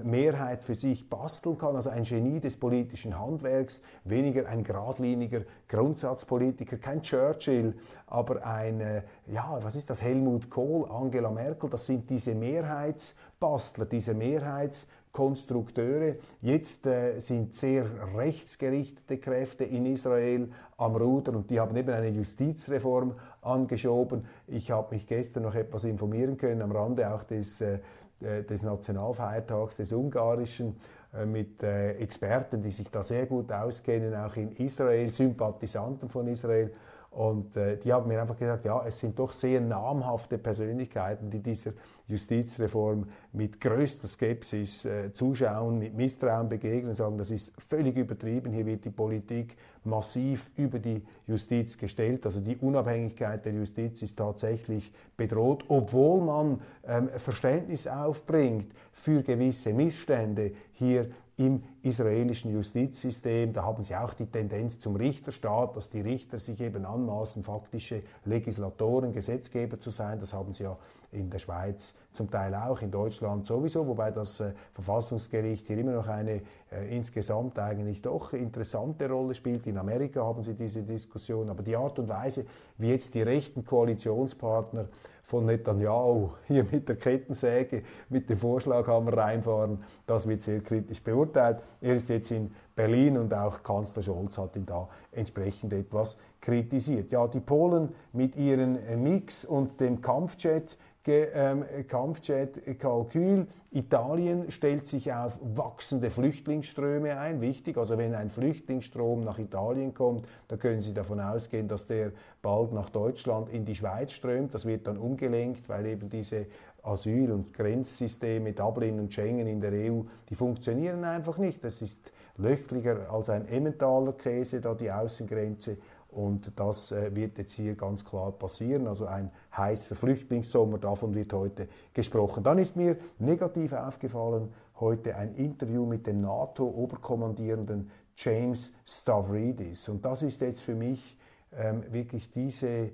Mehrheit 0.04 0.64
für 0.64 0.76
sich 0.76 1.10
basteln 1.10 1.58
kann, 1.58 1.76
also 1.76 1.90
ein 1.90 2.04
Genie 2.04 2.40
des 2.40 2.58
politischen 2.58 3.20
Handwerks, 3.20 3.82
weniger 4.04 4.48
ein 4.48 4.64
geradliniger 4.64 5.42
Grundsatzpolitiker, 5.68 6.78
kein 6.78 7.02
Churchill, 7.02 7.74
aber 8.06 8.46
ein, 8.46 8.82
äh, 8.82 9.02
ja, 9.28 9.58
was 9.62 9.76
ist 9.76 9.90
das, 9.90 10.00
Helmut 10.02 10.52
Kohl, 10.52 10.88
Angela 10.90 11.32
Merkel, 11.32 11.72
das 11.72 11.88
sind 11.88 12.10
diese 12.10 12.36
Mehrheitsbastler, 12.36 13.86
diese 13.86 14.14
Mehrheitskonstrukteure. 14.14 16.18
Jetzt 16.42 16.86
äh, 16.86 17.18
sind 17.20 17.56
sehr 17.56 17.86
rechtsgerichtete 18.16 19.18
Kräfte 19.18 19.64
in 19.64 19.88
Israel 19.88 20.52
am 20.78 20.96
Ruder 20.96 21.34
und 21.34 21.50
die 21.50 21.60
haben 21.60 21.76
eben 21.76 21.90
eine 21.90 22.10
Justizreform 22.10 23.16
angeschoben. 23.42 24.26
Ich 24.48 24.70
habe 24.70 24.94
mich 24.94 25.08
gestern 25.08 25.42
noch 25.44 25.56
etwas 25.56 25.84
informieren 25.84 26.38
können 26.38 26.62
am 26.62 26.72
Rande 26.72 27.12
auch 27.12 27.24
des 27.24 27.60
äh, 27.62 27.80
des 28.22 28.64
Nationalfeiertags 28.64 29.78
des 29.78 29.92
Ungarischen 29.92 30.78
äh, 31.14 31.26
mit 31.26 31.62
äh, 31.62 31.94
Experten, 31.94 32.62
die 32.62 32.72
sich 32.72 32.90
da 32.90 33.04
sehr 33.04 33.26
gut 33.26 33.52
auskennen, 33.52 34.16
auch 34.16 34.36
in 34.36 34.56
Israel, 34.56 35.12
Sympathisanten 35.12 36.10
von 36.10 36.28
Israel. 36.28 36.74
Und 37.14 37.56
äh, 37.56 37.78
die 37.78 37.94
haben 37.94 38.08
mir 38.08 38.20
einfach 38.20 38.38
gesagt, 38.38 38.66
ja, 38.66 38.84
es 38.88 39.00
sind 39.00 39.20
doch 39.20 39.34
sehr 39.34 39.62
namhafte 39.62 40.40
Persönlichkeiten, 40.40 41.30
die 41.30 41.42
dieser 41.42 41.74
Justizreform 42.08 43.06
mit 43.34 43.62
größter 43.62 44.08
Skepsis 44.08 44.86
äh, 44.86 45.14
zuschauen, 45.14 45.78
mit 45.78 45.94
Misstrauen 45.94 46.50
begegnen, 46.50 46.96
sagen, 46.96 47.20
das 47.20 47.30
ist 47.30 47.54
völlig 47.60 47.98
übertrieben, 47.98 48.52
hier 48.52 48.66
wird 48.66 48.86
die 48.86 48.90
Politik 48.90 49.56
massiv 49.84 50.50
über 50.58 50.80
die 50.80 51.04
Justiz 51.28 51.78
gestellt. 51.78 52.26
Also 52.26 52.40
die 52.40 52.58
Unabhängigkeit 52.58 53.46
der 53.46 53.54
Justiz 53.54 54.02
ist 54.02 54.18
tatsächlich 54.18 54.92
bedroht, 55.16 55.66
obwohl 55.68 56.22
man 56.22 56.62
ähm, 56.88 57.10
Verständnis 57.10 57.86
aufbringt 57.86 58.74
für 58.92 59.22
gewisse 59.22 59.72
Missstände 59.72 60.54
hier 60.74 61.10
im 61.38 61.64
israelischen 61.82 62.52
Justizsystem. 62.52 63.54
Da 63.54 63.64
haben 63.64 63.84
sie 63.84 63.96
auch 63.96 64.14
die 64.14 64.28
Tendenz 64.28 64.80
zum 64.80 64.96
Richterstaat, 64.96 65.76
dass 65.76 65.90
die 65.90 66.02
Richter 66.02 66.38
sich 66.38 66.62
eben 66.62 66.86
anmaßen, 66.86 67.44
faktische 67.44 68.04
Legislatoren, 68.26 69.14
Gesetzgeber 69.14 69.80
zu 69.80 69.90
sein. 69.90 70.20
Das 70.20 70.34
haben 70.34 70.54
sie 70.54 70.64
ja 70.64 70.78
in 71.12 71.30
der 71.30 71.40
Schweiz 71.40 71.96
zum 72.12 72.30
Teil 72.30 72.54
auch, 72.56 72.82
in 72.82 72.92
Deutschland 72.92 73.46
sowieso, 73.46 73.88
wobei 73.88 74.12
das 74.12 74.40
äh, 74.40 74.54
Verfassungsgericht 74.74 75.68
hier 75.68 75.78
immer 75.78 75.94
noch 75.94 76.08
eine 76.08 76.42
äh, 76.72 76.96
insgesamt 76.96 77.58
eigentlich 77.60 78.02
doch 78.02 78.34
interessante 78.34 79.10
Rolle 79.10 79.34
spielt. 79.34 79.66
In 79.68 79.78
Amerika 79.78 80.24
haben 80.24 80.44
sie 80.44 80.56
diese 80.56 80.84
Diskussion, 80.84 81.50
aber 81.50 81.64
die 81.64 81.76
Art 81.76 81.98
und 82.00 82.10
Weise, 82.10 82.46
wie 82.78 82.90
jetzt 82.90 83.14
die 83.14 83.22
rechten 83.22 83.64
Koalitionspartner 83.64 84.88
von 85.24 85.46
Netanyahu 85.46 86.32
hier 86.48 86.66
mit 86.70 86.88
der 86.90 86.98
Kettensäge, 86.98 87.84
mit 88.10 88.30
dem 88.30 88.38
Vorschlaghammer 88.38 89.18
reinfahren, 89.18 89.84
das 90.06 90.28
wird 90.28 90.44
sehr 90.44 90.60
kritisch 90.60 91.02
beurteilt. 91.02 91.64
Er 91.82 91.96
ist 91.96 92.10
jetzt 92.10 92.30
in 92.32 92.52
Berlin 92.76 93.18
und 93.18 93.34
auch 93.34 93.64
Kanzler 93.64 94.02
Scholz 94.04 94.38
hat 94.38 94.56
ihn 94.56 94.66
da 94.66 94.90
entsprechend 95.12 95.74
etwas 95.74 96.18
kritisiert. 96.42 97.12
Ja, 97.12 97.28
die 97.28 97.40
Polen 97.40 97.96
mit 98.12 98.36
ihren 98.36 98.78
Mix 99.02 99.46
und 99.46 99.80
dem 99.80 100.02
Kampfjet 100.02 100.78
ähm, 101.08 101.66
Kampfjet-Kalkül. 101.88 103.48
Italien 103.72 104.52
stellt 104.52 104.88
sich 104.88 105.12
auf 105.12 105.40
wachsende 105.42 106.10
Flüchtlingsströme 106.10 107.18
ein. 107.18 107.42
Wichtig, 107.42 107.78
also 107.78 107.98
wenn 107.98 108.14
ein 108.14 108.30
Flüchtlingsstrom 108.30 109.24
nach 109.24 109.40
Italien 109.40 109.94
kommt, 109.94 110.28
dann 110.48 110.60
können 110.60 110.82
Sie 110.82 110.94
davon 110.94 111.20
ausgehen, 111.20 111.68
dass 111.68 111.88
der 111.88 112.12
bald 112.42 112.72
nach 112.72 112.90
Deutschland 112.90 113.50
in 113.50 113.66
die 113.66 113.76
Schweiz 113.76 114.12
strömt. 114.12 114.54
Das 114.54 114.66
wird 114.66 114.88
dann 114.88 114.98
umgelenkt, 114.98 115.70
weil 115.70 115.88
eben 115.88 116.10
diese 116.10 116.46
Asyl- 116.84 117.32
und 117.32 117.54
Grenzsysteme, 117.54 118.54
Dublin 118.54 119.00
und 119.00 119.14
Schengen 119.14 119.48
in 119.48 119.62
der 119.62 119.72
EU, 119.72 120.02
die 120.30 120.36
funktionieren 120.36 121.04
einfach 121.04 121.38
nicht. 121.38 121.64
Das 121.64 121.82
ist 121.82 122.12
löchliger 122.38 123.12
als 123.12 123.30
ein 123.30 123.48
Emmentaler 123.48 124.14
Käse, 124.14 124.60
da 124.62 124.74
die 124.74 124.92
Außengrenze. 124.92 125.78
Und 126.14 126.60
das 126.60 126.92
äh, 126.92 127.16
wird 127.16 127.38
jetzt 127.38 127.54
hier 127.54 127.76
ganz 127.76 128.06
klar 128.06 128.32
passieren. 128.32 128.88
Also 128.88 129.06
ein 129.06 129.32
heißer 129.56 129.96
Flüchtlingssommer, 129.96 130.78
davon 130.78 131.14
wird 131.14 131.34
heute 131.34 131.68
gesprochen. 131.94 132.44
Dann 132.44 132.60
ist 132.60 132.76
mir 132.76 132.98
negativ 133.20 133.74
aufgefallen 133.74 134.54
heute 134.80 135.16
ein 135.16 135.36
Interview 135.36 135.86
mit 135.86 136.08
dem 136.08 136.22
NATO-Oberkommandierenden 136.22 137.90
James 138.16 138.72
Stavridis. 138.86 139.90
Und 139.90 140.06
das 140.06 140.24
ist 140.24 140.42
jetzt 140.42 140.62
für 140.62 140.76
mich 140.76 141.18
ähm, 141.52 141.84
wirklich 141.92 142.32
diese 142.32 142.92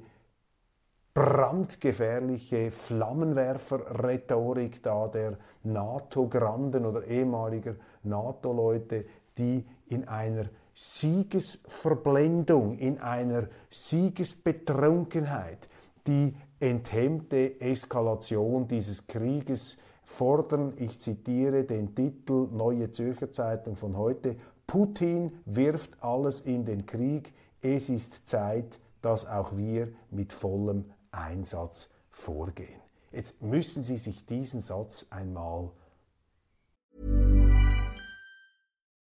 brandgefährliche 1.13 2.71
Flammenwerfer-Rhetorik 2.71 4.81
da 4.83 5.07
der 5.07 5.37
NATO-Granden 5.63 6.85
oder 6.85 7.05
ehemaliger 7.05 7.75
NATO-Leute, 8.03 9.05
die 9.37 9.65
in 9.87 10.07
einer 10.07 10.45
Siegesverblendung, 10.73 12.77
in 12.77 12.99
einer 12.99 13.47
Siegesbetrunkenheit 13.69 15.69
die 16.07 16.35
enthemmte 16.59 17.61
Eskalation 17.61 18.67
dieses 18.67 19.07
Krieges 19.07 19.77
fordern, 20.03 20.73
ich 20.77 20.99
zitiere 20.99 21.63
den 21.63 21.93
Titel 21.93 22.47
Neue 22.51 22.91
Zürcher 22.91 23.31
Zeitung 23.31 23.75
von 23.75 23.95
heute, 23.95 24.37
Putin 24.65 25.31
wirft 25.45 26.01
alles 26.03 26.41
in 26.41 26.65
den 26.65 26.85
Krieg. 26.85 27.33
Es 27.61 27.89
ist 27.89 28.27
Zeit, 28.27 28.79
dass 29.01 29.25
auch 29.25 29.57
wir 29.57 29.89
mit 30.11 30.33
vollem 30.33 30.85
Einsatz 31.11 31.89
vorgehen. 32.11 32.81
Jetzt 33.11 33.41
müssen 33.41 33.81
Sie 33.81 33.97
sich 33.97 34.25
diesen 34.25 34.61
Satz 34.61 35.07
einmal 35.09 35.71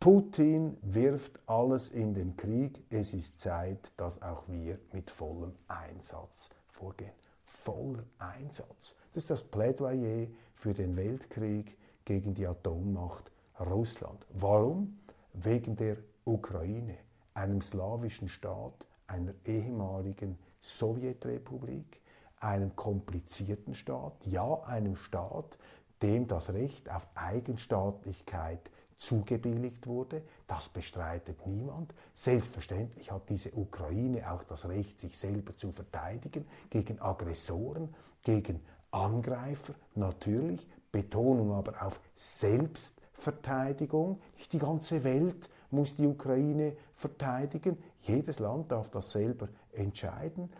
Putin 0.00 0.76
wirft 0.82 1.40
alles 1.46 1.88
in 1.88 2.14
den 2.14 2.36
Krieg. 2.36 2.80
Es 2.90 3.12
ist 3.12 3.40
Zeit, 3.40 3.92
dass 3.96 4.22
auch 4.22 4.46
wir 4.46 4.78
mit 4.92 5.10
vollem 5.10 5.54
Einsatz 5.68 6.50
vorgehen. 6.68 7.12
Voller 7.44 8.04
Einsatz. 8.18 8.94
Das 9.12 9.24
ist 9.24 9.30
das 9.30 9.44
Plädoyer 9.44 10.28
für 10.54 10.74
den 10.74 10.96
Weltkrieg 10.96 11.76
gegen 12.04 12.34
die 12.34 12.46
Atommacht 12.46 13.32
Russland. 13.58 14.24
Warum? 14.34 14.98
Wegen 15.32 15.76
der 15.76 15.96
Ukraine, 16.24 16.98
einem 17.34 17.60
slawischen 17.60 18.28
Staat, 18.28 18.86
einer 19.06 19.34
ehemaligen 19.44 20.38
Sowjetrepublik, 20.60 22.00
einem 22.40 22.76
komplizierten 22.76 23.74
Staat, 23.74 24.14
ja 24.24 24.62
einem 24.64 24.96
Staat, 24.96 25.58
dem 26.02 26.26
das 26.26 26.52
Recht 26.52 26.90
auf 26.90 27.06
Eigenstaatlichkeit 27.14 28.70
zugebilligt 28.98 29.86
wurde. 29.86 30.22
Das 30.46 30.68
bestreitet 30.68 31.46
niemand. 31.46 31.94
Selbstverständlich 32.14 33.12
hat 33.12 33.28
diese 33.28 33.52
Ukraine 33.52 34.30
auch 34.30 34.42
das 34.44 34.68
Recht, 34.68 34.98
sich 34.98 35.18
selber 35.18 35.56
zu 35.56 35.72
verteidigen 35.72 36.46
gegen 36.70 37.00
Aggressoren, 37.00 37.94
gegen 38.22 38.60
Angreifer, 38.90 39.74
natürlich. 39.94 40.66
Betonung 40.92 41.52
aber 41.52 41.84
auf 41.84 42.00
Selbstverteidigung. 42.14 44.20
Nicht 44.38 44.52
die 44.52 44.58
ganze 44.58 45.04
Welt 45.04 45.50
muss 45.70 45.96
die 45.96 46.06
Ukraine 46.06 46.74
verteidigen. 46.94 47.76
Jedes 48.00 48.38
Land 48.38 48.72
darf 48.72 48.88
das 48.88 49.12
selber 49.12 49.48
entscheiden. 49.72 50.50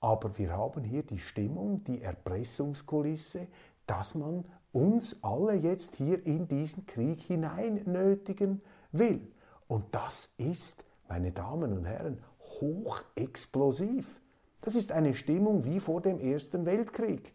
Aber 0.00 0.38
wir 0.38 0.56
haben 0.56 0.84
hier 0.84 1.02
die 1.02 1.18
Stimmung, 1.18 1.84
die 1.84 2.00
Erpressungskulisse, 2.00 3.48
dass 3.86 4.14
man 4.14 4.44
uns 4.76 5.16
alle 5.22 5.54
jetzt 5.54 5.96
hier 5.96 6.26
in 6.26 6.48
diesen 6.48 6.84
Krieg 6.84 7.22
hinein 7.22 7.80
nötigen 7.86 8.60
will. 8.92 9.26
Und 9.68 9.86
das 9.94 10.34
ist, 10.36 10.84
meine 11.08 11.32
Damen 11.32 11.72
und 11.72 11.86
Herren, 11.86 12.22
hochexplosiv. 12.60 14.20
Das 14.60 14.76
ist 14.76 14.92
eine 14.92 15.14
Stimmung 15.14 15.64
wie 15.64 15.80
vor 15.80 16.02
dem 16.02 16.20
Ersten 16.20 16.66
Weltkrieg. 16.66 17.32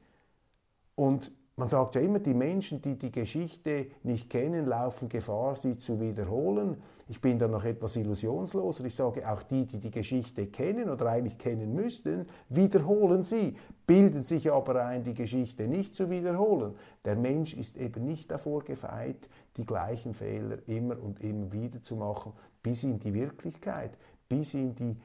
Und 0.93 1.31
man 1.61 1.69
sagt 1.69 1.93
ja 1.93 2.01
immer, 2.01 2.17
die 2.17 2.33
Menschen, 2.33 2.81
die 2.81 2.97
die 2.97 3.11
Geschichte 3.11 3.85
nicht 4.01 4.31
kennen, 4.31 4.65
laufen 4.65 5.09
Gefahr, 5.09 5.55
sie 5.55 5.77
zu 5.77 6.01
wiederholen. 6.01 6.81
Ich 7.07 7.21
bin 7.21 7.37
da 7.37 7.47
noch 7.47 7.63
etwas 7.63 7.95
illusionsloser. 7.97 8.83
Ich 8.85 8.95
sage, 8.95 9.31
auch 9.31 9.43
die, 9.43 9.67
die 9.67 9.77
die 9.77 9.91
Geschichte 9.91 10.47
kennen 10.47 10.89
oder 10.89 11.05
eigentlich 11.05 11.37
kennen 11.37 11.75
müssten, 11.75 12.25
wiederholen 12.49 13.23
sie, 13.23 13.57
bilden 13.85 14.23
sich 14.23 14.51
aber 14.51 14.83
ein, 14.83 15.03
die 15.03 15.13
Geschichte 15.13 15.67
nicht 15.67 15.93
zu 15.93 16.09
wiederholen. 16.09 16.73
Der 17.05 17.15
Mensch 17.15 17.53
ist 17.53 17.77
eben 17.77 18.07
nicht 18.07 18.31
davor 18.31 18.63
gefeit, 18.63 19.29
die 19.55 19.65
gleichen 19.67 20.15
Fehler 20.15 20.57
immer 20.65 20.99
und 20.99 21.23
immer 21.23 21.53
wieder 21.53 21.83
zu 21.83 21.95
machen, 21.95 22.33
bis 22.63 22.83
ihn 22.83 22.97
die 22.97 23.13
Wirklichkeit, 23.13 23.91
bis 24.27 24.55
ihn 24.55 24.73
die 24.73 24.97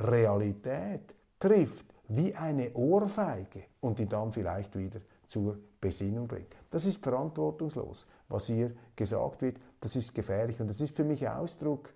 Realität 0.00 1.16
trifft, 1.40 1.86
wie 2.06 2.32
eine 2.32 2.72
Ohrfeige 2.74 3.64
und 3.80 3.98
ihn 3.98 4.08
dann 4.08 4.30
vielleicht 4.30 4.78
wieder 4.78 5.00
zur 5.26 5.58
Besinnung 5.80 6.28
bringt. 6.28 6.54
Das 6.70 6.86
ist 6.86 7.02
verantwortungslos, 7.02 8.06
was 8.28 8.46
hier 8.46 8.72
gesagt 8.94 9.42
wird. 9.42 9.58
Das 9.80 9.96
ist 9.96 10.14
gefährlich 10.14 10.60
und 10.60 10.68
das 10.68 10.80
ist 10.80 10.96
für 10.96 11.04
mich 11.04 11.28
Ausdruck 11.28 11.92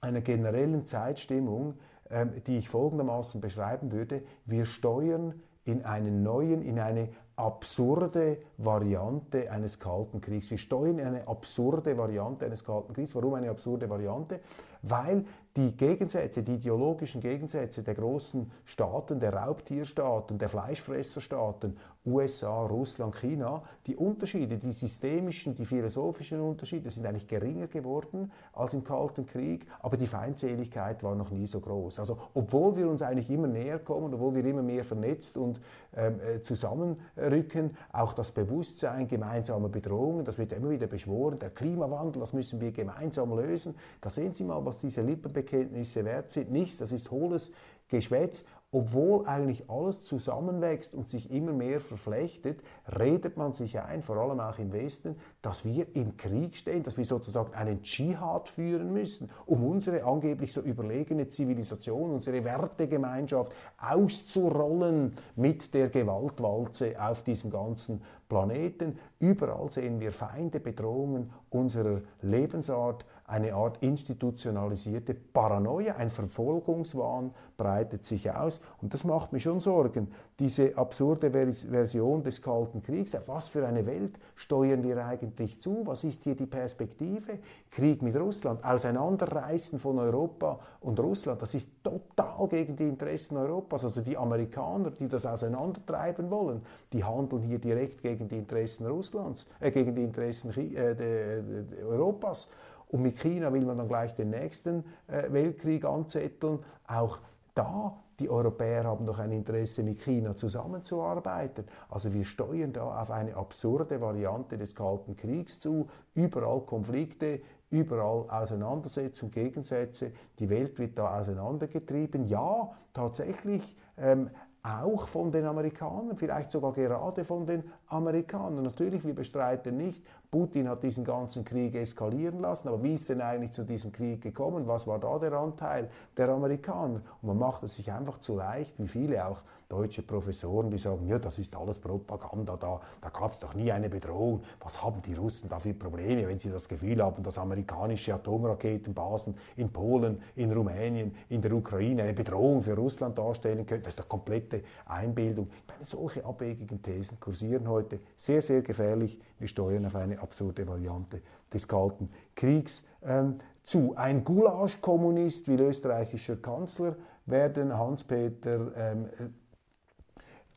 einer 0.00 0.20
generellen 0.20 0.86
Zeitstimmung, 0.86 1.74
ähm, 2.10 2.32
die 2.46 2.58
ich 2.58 2.68
folgendermaßen 2.68 3.40
beschreiben 3.40 3.92
würde. 3.92 4.22
Wir 4.44 4.64
steuern 4.64 5.40
in 5.64 5.84
einen 5.84 6.22
neuen, 6.22 6.62
in 6.62 6.78
eine 6.78 7.08
absurde 7.36 8.38
Variante 8.58 9.50
eines 9.50 9.78
Kalten 9.78 10.20
Kriegs. 10.20 10.50
Wir 10.50 10.58
steuern 10.58 10.98
in 10.98 11.06
eine 11.06 11.28
absurde 11.28 11.96
Variante 11.96 12.44
eines 12.44 12.64
Kalten 12.64 12.92
Kriegs. 12.92 13.14
Warum 13.14 13.34
eine 13.34 13.50
absurde 13.50 13.88
Variante? 13.88 14.40
Weil 14.82 15.24
die 15.56 15.76
Gegensätze, 15.76 16.42
die 16.42 16.54
ideologischen 16.54 17.20
Gegensätze 17.20 17.82
der 17.82 17.94
großen 17.94 18.50
Staaten, 18.64 19.20
der 19.20 19.34
Raubtierstaaten, 19.34 20.38
der 20.38 20.48
Fleischfresserstaaten, 20.48 21.76
USA, 22.04 22.66
Russland, 22.66 23.14
China, 23.14 23.62
die 23.86 23.94
Unterschiede, 23.94 24.58
die 24.58 24.72
systemischen, 24.72 25.54
die 25.54 25.64
philosophischen 25.64 26.40
Unterschiede 26.40 26.90
sind 26.90 27.06
eigentlich 27.06 27.28
geringer 27.28 27.68
geworden 27.68 28.32
als 28.54 28.74
im 28.74 28.82
Kalten 28.82 29.26
Krieg, 29.26 29.66
aber 29.80 29.96
die 29.96 30.08
Feindseligkeit 30.08 31.02
war 31.04 31.14
noch 31.14 31.30
nie 31.30 31.46
so 31.46 31.60
groß. 31.60 32.00
Also 32.00 32.18
obwohl 32.34 32.76
wir 32.76 32.88
uns 32.88 33.02
eigentlich 33.02 33.30
immer 33.30 33.46
näher 33.46 33.78
kommen, 33.78 34.12
obwohl 34.14 34.34
wir 34.34 34.44
immer 34.44 34.62
mehr 34.62 34.84
vernetzt 34.84 35.36
und 35.36 35.60
ähm, 35.94 36.18
äh, 36.20 36.40
zusammenrücken, 36.40 37.76
auch 37.92 38.14
das 38.14 38.32
Bewusstsein 38.32 39.06
gemeinsamer 39.06 39.68
Bedrohungen, 39.68 40.24
das 40.24 40.38
wird 40.38 40.52
immer 40.52 40.70
wieder 40.70 40.88
beschworen, 40.88 41.38
der 41.38 41.50
Klimawandel, 41.50 42.18
das 42.20 42.32
müssen 42.32 42.60
wir 42.60 42.72
gemeinsam 42.72 43.36
lösen. 43.36 43.76
Da 44.00 44.10
sehen 44.10 44.32
Sie 44.32 44.42
mal, 44.42 44.64
was 44.64 44.71
diese 44.78 45.02
Lippen 45.02 45.32
Glaubensbekenntnisse 45.32 46.04
wert 46.04 46.30
sind. 46.30 46.50
Nichts, 46.50 46.78
das 46.78 46.92
ist 46.92 47.10
hohles 47.10 47.52
Geschwätz. 47.88 48.44
Obwohl 48.74 49.26
eigentlich 49.26 49.68
alles 49.68 50.02
zusammenwächst 50.04 50.94
und 50.94 51.10
sich 51.10 51.30
immer 51.30 51.52
mehr 51.52 51.78
verflechtet, 51.78 52.62
redet 52.98 53.36
man 53.36 53.52
sich 53.52 53.78
ein, 53.78 54.02
vor 54.02 54.16
allem 54.16 54.40
auch 54.40 54.58
im 54.58 54.72
Westen, 54.72 55.16
dass 55.42 55.66
wir 55.66 55.94
im 55.94 56.16
Krieg 56.16 56.56
stehen, 56.56 56.82
dass 56.82 56.96
wir 56.96 57.04
sozusagen 57.04 57.52
einen 57.52 57.82
Dschihad 57.82 58.48
führen 58.48 58.94
müssen, 58.94 59.28
um 59.44 59.62
unsere 59.66 60.04
angeblich 60.04 60.54
so 60.54 60.62
überlegene 60.62 61.28
Zivilisation, 61.28 62.12
unsere 62.12 62.44
Wertegemeinschaft 62.44 63.52
auszurollen 63.78 65.18
mit 65.36 65.74
der 65.74 65.90
Gewaltwalze 65.90 66.94
auf 66.98 67.20
diesem 67.20 67.50
ganzen 67.50 68.00
Planeten. 68.26 68.98
Überall 69.18 69.70
sehen 69.70 70.00
wir 70.00 70.12
Feinde, 70.12 70.60
Bedrohungen 70.60 71.30
unserer 71.50 72.00
Lebensart, 72.22 73.04
eine 73.32 73.54
Art 73.54 73.82
institutionalisierte 73.82 75.14
Paranoia, 75.14 75.96
ein 75.96 76.10
Verfolgungswahn 76.10 77.32
breitet 77.56 78.04
sich 78.04 78.30
aus. 78.30 78.60
Und 78.82 78.92
das 78.92 79.04
macht 79.04 79.32
mir 79.32 79.40
schon 79.40 79.58
Sorgen. 79.58 80.08
Diese 80.38 80.76
absurde 80.76 81.30
Version 81.30 82.22
des 82.22 82.42
Kalten 82.42 82.82
Kriegs. 82.82 83.16
Was 83.26 83.48
für 83.48 83.66
eine 83.66 83.86
Welt 83.86 84.18
steuern 84.34 84.82
wir 84.82 85.06
eigentlich 85.06 85.60
zu? 85.62 85.86
Was 85.86 86.04
ist 86.04 86.24
hier 86.24 86.34
die 86.34 86.44
Perspektive? 86.44 87.38
Krieg 87.70 88.02
mit 88.02 88.16
Russland, 88.16 88.62
Auseinanderreißen 88.62 89.78
von 89.78 89.98
Europa 89.98 90.58
und 90.80 91.00
Russland, 91.00 91.40
das 91.40 91.54
ist 91.54 91.70
total 91.82 92.48
gegen 92.48 92.76
die 92.76 92.88
Interessen 92.88 93.38
Europas. 93.38 93.84
Also 93.84 94.02
die 94.02 94.16
Amerikaner, 94.16 94.90
die 94.90 95.08
das 95.08 95.24
auseinandertreiben 95.24 96.30
wollen, 96.30 96.60
die 96.92 97.02
handeln 97.02 97.40
hier 97.42 97.58
direkt 97.58 98.02
gegen 98.02 98.28
die 98.28 98.36
Interessen 98.36 98.86
Russlands, 98.86 99.46
äh, 99.60 99.70
gegen 99.70 99.94
die 99.94 100.02
Interessen 100.02 100.52
äh, 100.76 101.42
Europas. 101.82 102.48
Und 102.92 103.02
mit 103.02 103.18
China 103.18 103.52
will 103.52 103.64
man 103.64 103.78
dann 103.78 103.88
gleich 103.88 104.14
den 104.14 104.30
nächsten 104.30 104.84
äh, 105.08 105.32
Weltkrieg 105.32 105.84
anzetteln. 105.84 106.60
Auch 106.86 107.18
da 107.54 107.98
die 108.20 108.30
Europäer 108.30 108.84
haben 108.84 109.04
doch 109.04 109.18
ein 109.18 109.32
Interesse, 109.32 109.82
mit 109.82 110.00
China 110.00 110.36
zusammenzuarbeiten. 110.36 111.64
Also 111.88 112.14
wir 112.14 112.24
steuern 112.24 112.72
da 112.72 113.02
auf 113.02 113.10
eine 113.10 113.34
absurde 113.34 114.00
Variante 114.00 114.56
des 114.56 114.76
Kalten 114.76 115.16
Kriegs 115.16 115.58
zu. 115.58 115.88
Überall 116.14 116.60
Konflikte, 116.60 117.40
überall 117.70 118.30
Auseinandersetzungen, 118.30 119.32
Gegensätze. 119.32 120.12
Die 120.38 120.48
Welt 120.50 120.78
wird 120.78 120.98
da 120.98 121.18
auseinandergetrieben. 121.18 122.26
Ja, 122.26 122.70
tatsächlich. 122.92 123.76
Ähm, 123.96 124.30
auch 124.62 125.08
von 125.08 125.32
den 125.32 125.44
Amerikanern, 125.44 126.16
vielleicht 126.16 126.52
sogar 126.52 126.72
gerade 126.72 127.24
von 127.24 127.46
den 127.46 127.64
Amerikanern. 127.88 128.62
Natürlich, 128.62 129.04
wir 129.04 129.14
bestreiten 129.14 129.76
nicht, 129.76 130.04
Putin 130.32 130.66
hat 130.66 130.82
diesen 130.82 131.04
ganzen 131.04 131.44
Krieg 131.44 131.74
eskalieren 131.74 132.40
lassen, 132.40 132.68
aber 132.68 132.82
wie 132.82 132.94
ist 132.94 133.06
denn 133.10 133.20
eigentlich 133.20 133.52
zu 133.52 133.64
diesem 133.64 133.92
Krieg 133.92 134.22
gekommen? 134.22 134.66
Was 134.66 134.86
war 134.86 134.98
da 134.98 135.18
der 135.18 135.34
Anteil 135.34 135.90
der 136.16 136.30
Amerikaner? 136.30 137.02
Und 137.20 137.28
man 137.28 137.38
macht 137.38 137.62
es 137.64 137.74
sich 137.74 137.92
einfach 137.92 138.16
zu 138.16 138.36
leicht, 138.36 138.78
wie 138.78 138.88
viele 138.88 139.26
auch 139.28 139.42
deutsche 139.72 140.02
Professoren, 140.02 140.70
die 140.70 140.78
sagen, 140.78 141.06
ja, 141.06 141.18
das 141.18 141.38
ist 141.38 141.56
alles 141.56 141.78
Propaganda 141.78 142.56
da, 142.56 142.80
da 143.00 143.08
gab 143.08 143.32
es 143.32 143.38
doch 143.38 143.54
nie 143.54 143.72
eine 143.72 143.88
Bedrohung. 143.88 144.42
Was 144.60 144.82
haben 144.82 145.00
die 145.02 145.14
Russen 145.14 145.48
da 145.48 145.58
für 145.58 145.72
Probleme, 145.72 146.28
wenn 146.28 146.38
sie 146.38 146.50
das 146.50 146.68
Gefühl 146.68 147.02
haben, 147.02 147.22
dass 147.22 147.38
amerikanische 147.38 148.14
Atomraketenbasen 148.14 149.34
in 149.56 149.70
Polen, 149.70 150.20
in 150.36 150.52
Rumänien, 150.52 151.14
in 151.30 151.40
der 151.40 151.52
Ukraine 151.52 152.02
eine 152.02 152.12
Bedrohung 152.12 152.60
für 152.60 152.74
Russland 152.74 153.16
darstellen 153.16 153.64
können? 153.64 153.82
Das 153.82 153.92
ist 153.92 154.00
doch 154.00 154.08
komplette 154.08 154.62
Einbildung. 154.86 155.48
Ich 155.50 155.68
meine, 155.68 155.84
solche 155.84 156.24
abwegigen 156.24 156.82
Thesen 156.82 157.18
kursieren 157.18 157.68
heute 157.68 158.00
sehr, 158.16 158.42
sehr 158.42 158.62
gefährlich. 158.62 159.18
Wir 159.38 159.48
steuern 159.48 159.86
auf 159.86 159.96
eine 159.96 160.21
absurde 160.22 160.66
Variante 160.66 161.20
des 161.52 161.68
Kalten 161.68 162.10
Kriegs 162.34 162.84
ähm, 163.02 163.38
zu. 163.62 163.94
Ein 163.96 164.24
Gulasch-Kommunist 164.24 165.48
wie 165.48 165.54
österreichischer 165.54 166.36
Kanzler 166.36 166.96
werden 167.26 167.76
Hans-Peter 167.76 168.72
ähm, 168.76 169.08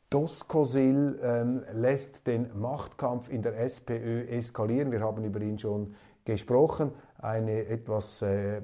Doskosil 0.09 1.19
ähm, 1.21 1.63
lässt 1.73 2.27
den 2.27 2.57
Machtkampf 2.59 3.29
in 3.29 3.41
der 3.41 3.59
SPÖ 3.59 4.27
eskalieren. 4.27 4.91
Wir 4.91 5.01
haben 5.01 5.23
über 5.23 5.41
ihn 5.41 5.57
schon 5.57 5.95
gesprochen. 6.23 6.91
Eine 7.17 7.65
etwas 7.65 8.21
äh, 8.21 8.57
äh, 8.57 8.61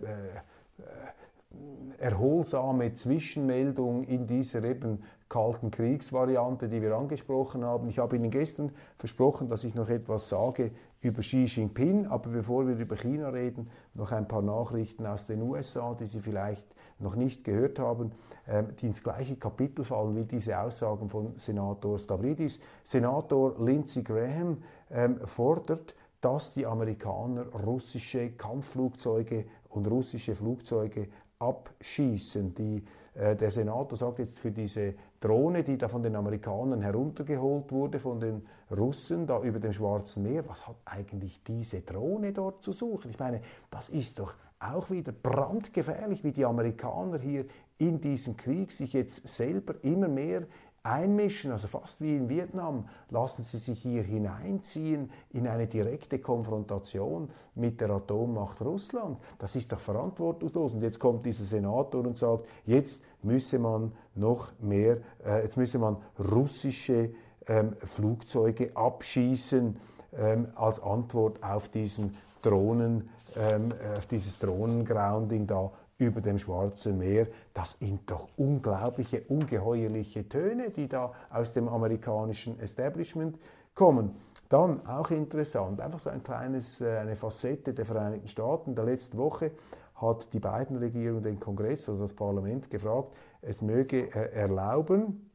erholsame 1.98 2.94
Zwischenmeldung 2.94 4.04
in 4.04 4.28
dieser 4.28 4.64
eben 4.64 5.04
kalten 5.30 5.72
Kriegsvariante, 5.72 6.68
die 6.68 6.82
wir 6.82 6.96
angesprochen 6.96 7.64
haben. 7.64 7.90
Ich 7.90 8.00
habe 8.00 8.16
Ihnen 8.16 8.30
gestern 8.30 8.72
versprochen, 8.98 9.50
dass 9.50 9.64
ich 9.64 9.76
noch 9.76 9.90
etwas 9.90 10.30
sage 10.30 10.72
über 11.02 11.22
Xi 11.22 11.46
Jinping, 11.46 12.06
aber 12.06 12.30
bevor 12.30 12.68
wir 12.68 12.78
über 12.78 12.96
China 12.96 13.30
reden, 13.30 13.70
noch 13.96 14.12
ein 14.12 14.28
paar 14.28 14.44
Nachrichten 14.44 15.06
aus 15.06 15.26
den 15.26 15.42
USA, 15.42 15.96
die 15.96 16.06
Sie 16.06 16.20
vielleicht 16.20 16.68
noch 17.00 17.16
nicht 17.16 17.44
gehört 17.44 17.80
haben, 17.80 18.12
ähm, 18.48 18.76
die 18.80 18.88
ins 18.88 19.02
gleiche 19.02 19.36
Kapitel 19.36 19.84
fallen 19.84 20.16
wie 20.16 20.26
diese 20.26 20.60
Aussagen 20.60 21.10
von 21.10 21.34
Senator 21.38 21.98
Stavridis. 21.98 22.60
Senator 22.84 23.56
Lindsey 23.60 24.04
Graham 24.04 24.60
ähm, 24.92 25.20
fordert, 25.26 25.96
dass 26.22 26.54
die 26.54 26.68
Amerikaner 26.68 27.48
russische 27.48 28.32
Kampfflugzeuge 28.32 29.46
und 29.70 29.88
russische 29.88 30.36
Flugzeuge 30.36 31.08
abschießen. 31.40 32.54
Die, 32.54 32.84
der 33.14 33.52
Senator 33.52 33.98
sagt 33.98 34.20
jetzt 34.20 34.40
für 34.40 34.52
diese 34.52 34.94
Drohne, 35.20 35.64
die 35.64 35.78
da 35.78 35.90
von 35.90 36.02
den 36.02 36.16
Amerikanern 36.16 36.82
heruntergeholt 36.82 37.72
wurde, 37.72 38.00
von 38.00 38.20
den 38.20 38.46
Russen 38.76 39.28
da 39.28 39.42
über 39.42 39.60
dem 39.60 39.74
Schwarzen 39.74 40.24
Meer, 40.24 40.48
was 40.48 40.66
hat 40.68 40.78
eigentlich 40.86 41.44
diese 41.44 41.82
Drohne 41.82 42.32
dort 42.32 42.64
zu 42.64 42.72
suchen? 42.72 43.12
Ich 43.12 43.20
meine, 43.20 43.42
das 43.70 43.90
ist 43.90 44.20
doch 44.20 44.34
auch 44.60 44.90
wieder 44.92 45.12
brandgefährlich, 45.12 46.24
wie 46.24 46.32
die 46.32 46.46
Amerikaner 46.46 47.20
hier 47.20 47.46
in 47.78 48.00
diesem 48.00 48.38
Krieg 48.38 48.72
sich 48.72 48.94
jetzt 48.94 49.28
selber 49.28 49.76
immer 49.84 50.08
mehr 50.08 50.44
einmischen, 50.84 51.52
also 51.52 51.68
fast 51.68 52.02
wie 52.02 52.16
in 52.16 52.28
Vietnam, 52.30 52.88
lassen 53.10 53.44
sie 53.44 53.58
sich 53.58 53.82
hier 53.82 54.04
hineinziehen 54.04 55.12
in 55.32 55.48
eine 55.48 55.68
direkte 55.68 56.20
Konfrontation 56.20 57.30
mit 57.56 57.82
der 57.82 57.92
Atommacht 57.92 58.62
Russland. 58.62 59.18
Das 59.38 59.56
ist 59.56 59.72
doch 59.72 59.80
verantwortungslos. 59.80 60.74
Und 60.74 60.82
jetzt 60.82 61.00
kommt 61.00 61.26
dieser 61.26 61.46
Senator 61.46 62.06
und 62.06 62.18
sagt, 62.18 62.48
jetzt 62.66 63.04
müsse 63.22 63.60
man 63.60 63.92
noch 64.16 64.52
mehr, 64.60 64.98
äh, 65.24 65.44
jetzt 65.44 65.58
müsse 65.58 65.78
man 65.78 65.98
russische 66.18 67.14
ähm, 67.48 67.76
Flugzeuge 67.84 68.76
abschießen 68.76 69.78
ähm, 70.18 70.48
als 70.56 70.82
Antwort 70.82 71.44
auf 71.44 71.70
diesen 71.70 72.18
Drohnen, 72.42 73.10
ähm, 73.36 73.70
auf 73.98 74.08
dieses 74.08 74.40
Drohnengrounding 74.40 75.46
da 75.46 75.72
über 76.02 76.20
dem 76.20 76.40
Schwarzen 76.40 76.98
Meer. 76.98 77.28
Das 77.54 77.78
sind 77.80 78.10
doch 78.10 78.28
unglaubliche, 78.36 79.22
ungeheuerliche 79.28 80.28
Töne, 80.28 80.72
die 80.72 80.88
da 80.88 81.14
aus 81.30 81.54
dem 81.54 81.68
amerikanischen 81.68 82.60
Establishment 82.60 83.38
kommen. 83.76 84.16
Dann 84.50 84.86
auch 84.86 85.12
interessant, 85.12 85.80
einfach 85.80 86.00
so 86.00 86.10
ein 86.10 86.24
kleines, 86.24 86.82
äh, 86.82 86.98
eine 86.98 87.16
Facette 87.16 87.74
der 87.74 87.86
Vereinigten 87.86 88.28
Staaten. 88.28 88.76
Der 88.76 88.84
letzten 88.84 89.18
Woche 89.18 89.52
hat 89.96 90.34
die 90.34 90.40
Biden-Regierung 90.40 91.22
den 91.22 91.40
Kongress, 91.40 91.88
also 91.88 92.02
das 92.02 92.14
Parlament, 92.14 92.70
gefragt, 92.70 93.14
es 93.42 93.62
möge 93.62 94.14
äh, 94.14 94.34
erlauben, 94.34 95.30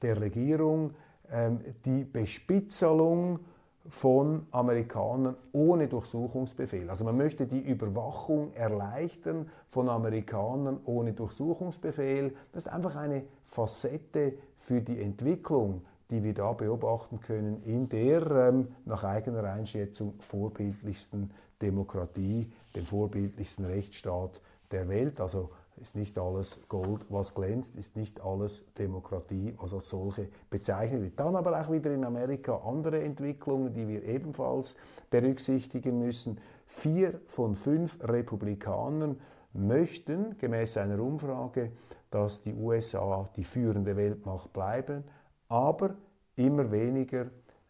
der 0.00 0.20
Regierung 0.20 0.94
ähm, 1.30 1.60
die 1.84 2.04
Bespitzelung 2.04 3.40
von 3.88 4.46
Amerikanern 4.50 5.36
ohne 5.52 5.88
Durchsuchungsbefehl. 5.88 6.90
Also 6.90 7.04
man 7.04 7.16
möchte 7.16 7.46
die 7.46 7.60
Überwachung 7.60 8.52
erleichtern 8.54 9.50
von 9.70 9.88
Amerikanern 9.88 10.80
ohne 10.84 11.12
Durchsuchungsbefehl. 11.12 12.34
Das 12.52 12.66
ist 12.66 12.72
einfach 12.72 12.96
eine 12.96 13.24
Facette 13.46 14.34
für 14.58 14.80
die 14.80 15.00
Entwicklung, 15.00 15.82
die 16.10 16.22
wir 16.22 16.34
da 16.34 16.52
beobachten 16.52 17.20
können 17.20 17.62
in 17.64 17.88
der 17.88 18.26
ähm, 18.30 18.68
nach 18.84 19.04
eigener 19.04 19.44
Einschätzung 19.44 20.14
vorbildlichsten 20.20 21.30
Demokratie, 21.60 22.50
dem 22.74 22.84
vorbildlichsten 22.84 23.64
Rechtsstaat 23.64 24.40
der 24.70 24.88
Welt. 24.88 25.20
Also 25.20 25.50
ist 25.80 25.96
nicht 25.96 26.18
alles 26.18 26.58
Gold, 26.68 27.06
was 27.08 27.34
glänzt, 27.34 27.76
ist 27.76 27.96
nicht 27.96 28.20
alles 28.20 28.64
Demokratie, 28.78 29.54
was 29.58 29.72
als 29.72 29.88
solche 29.88 30.28
bezeichnet 30.50 31.02
wird. 31.02 31.20
Dann 31.20 31.36
aber 31.36 31.60
auch 31.60 31.70
wieder 31.70 31.92
in 31.92 32.04
Amerika 32.04 32.56
andere 32.64 33.02
Entwicklungen, 33.02 33.72
die 33.72 33.88
wir 33.88 34.04
ebenfalls 34.04 34.76
berücksichtigen 35.10 35.98
müssen. 35.98 36.40
Vier 36.66 37.20
von 37.26 37.56
fünf 37.56 37.98
Republikanern 38.02 39.18
möchten 39.52 40.36
gemäß 40.38 40.76
einer 40.76 41.00
Umfrage, 41.00 41.72
dass 42.10 42.42
die 42.42 42.54
USA 42.54 43.28
die 43.36 43.44
führende 43.44 43.96
Weltmacht 43.96 44.52
bleiben, 44.52 45.04
aber 45.48 45.94
immer 46.36 46.70
weniger 46.70 47.26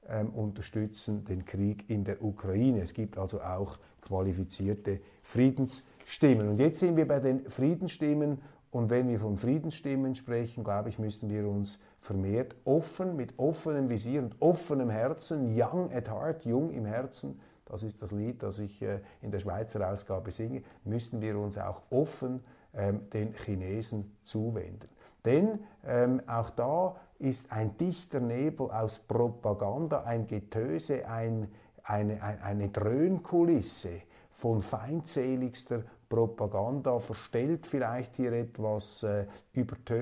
ähm, 0.08 0.30
unterstützen 0.30 1.24
den 1.24 1.44
Krieg 1.44 1.88
in 1.90 2.04
der 2.04 2.22
Ukraine. 2.22 2.80
Es 2.82 2.94
gibt 2.94 3.18
also 3.18 3.40
auch 3.40 3.78
qualifizierte 4.00 5.00
Friedens 5.22 5.84
Stimmen. 6.10 6.48
Und 6.48 6.58
jetzt 6.58 6.78
sind 6.78 6.96
wir 6.96 7.06
bei 7.06 7.20
den 7.20 7.50
Friedensstimmen. 7.50 8.40
Und 8.70 8.88
wenn 8.88 9.10
wir 9.10 9.18
von 9.20 9.36
Friedensstimmen 9.36 10.14
sprechen, 10.14 10.64
glaube 10.64 10.88
ich, 10.88 10.98
müssen 10.98 11.28
wir 11.28 11.46
uns 11.46 11.78
vermehrt 11.98 12.56
offen, 12.64 13.14
mit 13.14 13.38
offenem 13.38 13.90
Visier 13.90 14.22
und 14.22 14.34
offenem 14.40 14.88
Herzen, 14.88 15.54
young 15.54 15.92
at 15.92 16.08
heart, 16.08 16.46
jung 16.46 16.70
im 16.70 16.86
Herzen, 16.86 17.38
das 17.66 17.82
ist 17.82 18.00
das 18.00 18.12
Lied, 18.12 18.42
das 18.42 18.58
ich 18.58 18.80
äh, 18.80 19.00
in 19.20 19.30
der 19.30 19.38
Schweizer 19.38 19.86
Ausgabe 19.86 20.30
singe, 20.30 20.62
müssen 20.84 21.20
wir 21.20 21.38
uns 21.38 21.58
auch 21.58 21.82
offen 21.90 22.42
ähm, 22.74 23.10
den 23.10 23.34
Chinesen 23.34 24.16
zuwenden. 24.22 24.88
Denn 25.26 25.58
ähm, 25.84 26.22
auch 26.26 26.48
da 26.48 26.96
ist 27.18 27.52
ein 27.52 27.76
dichter 27.76 28.20
Nebel 28.20 28.70
aus 28.70 28.98
Propaganda, 28.98 30.04
ein 30.04 30.26
Getöse, 30.26 31.06
ein, 31.06 31.48
eine, 31.82 32.22
eine, 32.22 32.42
eine 32.42 32.68
Dröhnkulisse 32.70 33.90
von 34.30 34.62
feindseligster 34.62 35.82
Propaganda 36.08 36.98
verstellt 36.98 37.66
vielleicht 37.66 38.16
hier 38.16 38.32
etwas, 38.32 39.02
äh, 39.02 39.26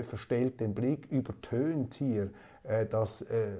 verstellt 0.02 0.60
den 0.60 0.74
Blick, 0.74 1.10
übertönt 1.10 1.94
hier 1.94 2.30
äh, 2.62 2.86
das 2.86 3.22
äh, 3.22 3.56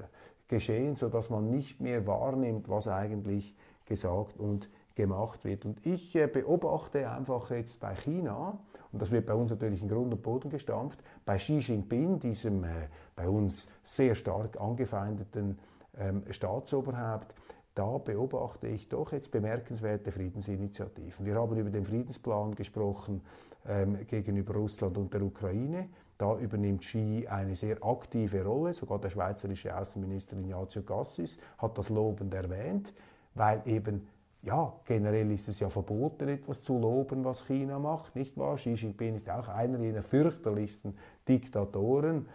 Geschehen, 0.49 0.95
sodass 0.95 1.29
man 1.29 1.51
nicht 1.51 1.81
mehr 1.81 2.07
wahrnimmt, 2.07 2.69
was 2.69 2.87
eigentlich 2.87 3.57
gesagt 3.85 4.39
und 4.39 4.71
gemacht 4.95 5.45
wird. 5.45 5.65
Und 5.65 5.85
ich 5.87 6.15
äh, 6.17 6.27
beobachte 6.27 7.11
einfach 7.11 7.51
jetzt 7.51 7.81
bei 7.81 7.95
China, 7.95 8.59
und 8.93 9.03
das 9.03 9.11
wird 9.13 9.27
bei 9.27 9.35
uns 9.35 9.51
natürlich 9.51 9.83
in 9.83 9.89
Grund 9.89 10.13
und 10.13 10.23
Boden 10.23 10.49
gestampft, 10.49 11.03
bei 11.25 11.37
Xi 11.37 11.59
Jinping, 11.59 12.19
diesem 12.19 12.65
äh, 12.65 12.89
bei 13.15 13.29
uns 13.29 13.69
sehr 13.83 14.15
stark 14.15 14.61
angefeindeten 14.61 15.59
ähm, 15.99 16.23
Staatsoberhaupt, 16.31 17.35
da 17.77 17.99
beobachte 17.99 18.69
ich 18.69 18.89
doch 18.89 19.13
jetzt 19.13 19.31
bemerkenswerte 19.31 20.11
Friedensinitiativen. 20.11 21.27
Wir 21.27 21.35
haben 21.35 21.57
über 21.59 21.69
den 21.69 21.85
Friedensplan 21.85 22.55
gesprochen 22.55 23.21
ähm, 23.69 23.99
gegenüber 24.07 24.55
Russland 24.55 24.97
und 24.97 25.13
der 25.13 25.21
Ukraine. 25.21 25.91
Da 26.17 26.39
übernimmt 26.39 26.81
Xi 26.81 27.27
eine 27.29 27.55
sehr 27.55 27.85
aktive 27.85 28.43
Rolle. 28.43 28.73
Sogar 28.73 28.99
der 28.99 29.11
schweizerische 29.11 29.77
Außenminister 29.77 30.39
Ignazio 30.39 30.83
Cassis 30.83 31.39
hat 31.59 31.77
das 31.77 31.91
lobend 31.91 32.33
erwähnt, 32.33 32.95
weil 33.35 33.61
eben 33.67 34.09
ja, 34.41 34.73
generell 34.87 35.31
ist 35.33 35.49
es 35.49 35.61
ja 35.61 35.69
verboten, 35.69 36.29
etwas 36.29 36.63
zu 36.63 36.79
loben, 36.79 37.25
was 37.25 37.47
China 37.47 37.79
macht, 37.79 38.17
nicht 38.17 38.39
wahr? 38.39 38.57
Xi 38.57 38.73
Jinping 38.73 39.17
ist 39.17 39.29
auch 39.29 39.49
einer 39.49 39.79
jener 39.81 40.03
fürchterlichsten 40.03 40.97
Diktatoren, 41.29 42.27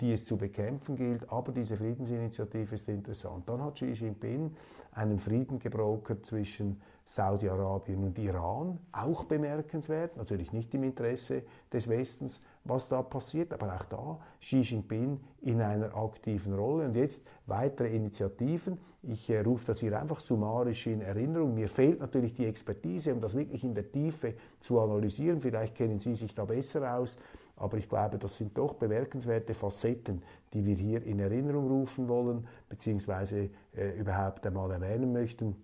die 0.00 0.12
es 0.12 0.24
zu 0.24 0.36
bekämpfen 0.36 0.96
gilt. 0.96 1.30
Aber 1.30 1.52
diese 1.52 1.76
Friedensinitiative 1.76 2.74
ist 2.74 2.88
interessant. 2.88 3.48
Dann 3.48 3.62
hat 3.62 3.74
Xi 3.74 3.86
Jinping 3.86 4.50
einen 4.92 5.18
Frieden 5.18 5.58
gebrokert 5.58 6.26
zwischen 6.26 6.80
Saudi-Arabien 7.06 8.02
und 8.02 8.18
Iran, 8.18 8.78
auch 8.92 9.24
bemerkenswert, 9.24 10.16
natürlich 10.16 10.52
nicht 10.52 10.72
im 10.74 10.84
Interesse 10.84 11.42
des 11.70 11.88
Westens, 11.88 12.40
was 12.64 12.88
da 12.88 13.02
passiert, 13.02 13.52
aber 13.52 13.74
auch 13.74 13.84
da 13.84 14.18
Xi 14.40 14.60
Jinping 14.60 15.20
in 15.42 15.60
einer 15.60 15.94
aktiven 15.94 16.54
Rolle. 16.54 16.86
Und 16.86 16.96
jetzt 16.96 17.26
weitere 17.46 17.94
Initiativen. 17.94 18.78
Ich 19.02 19.28
äh, 19.28 19.40
rufe 19.40 19.66
das 19.66 19.80
hier 19.80 20.00
einfach 20.00 20.20
summarisch 20.20 20.86
in 20.86 21.02
Erinnerung. 21.02 21.54
Mir 21.54 21.68
fehlt 21.68 22.00
natürlich 22.00 22.32
die 22.32 22.46
Expertise, 22.46 23.12
um 23.12 23.20
das 23.20 23.36
wirklich 23.36 23.62
in 23.62 23.74
der 23.74 23.92
Tiefe 23.92 24.34
zu 24.60 24.80
analysieren. 24.80 25.42
Vielleicht 25.42 25.74
kennen 25.74 26.00
Sie 26.00 26.14
sich 26.14 26.34
da 26.34 26.46
besser 26.46 26.96
aus. 26.96 27.18
Aber 27.56 27.76
ich 27.76 27.88
glaube, 27.88 28.18
das 28.18 28.36
sind 28.36 28.58
doch 28.58 28.74
bemerkenswerte 28.74 29.54
Facetten, 29.54 30.22
die 30.52 30.64
wir 30.64 30.74
hier 30.74 31.02
in 31.04 31.20
Erinnerung 31.20 31.68
rufen 31.68 32.08
wollen, 32.08 32.46
beziehungsweise 32.68 33.50
äh, 33.76 33.98
überhaupt 33.98 34.46
einmal 34.46 34.70
erwähnen 34.70 35.12
möchten 35.12 35.56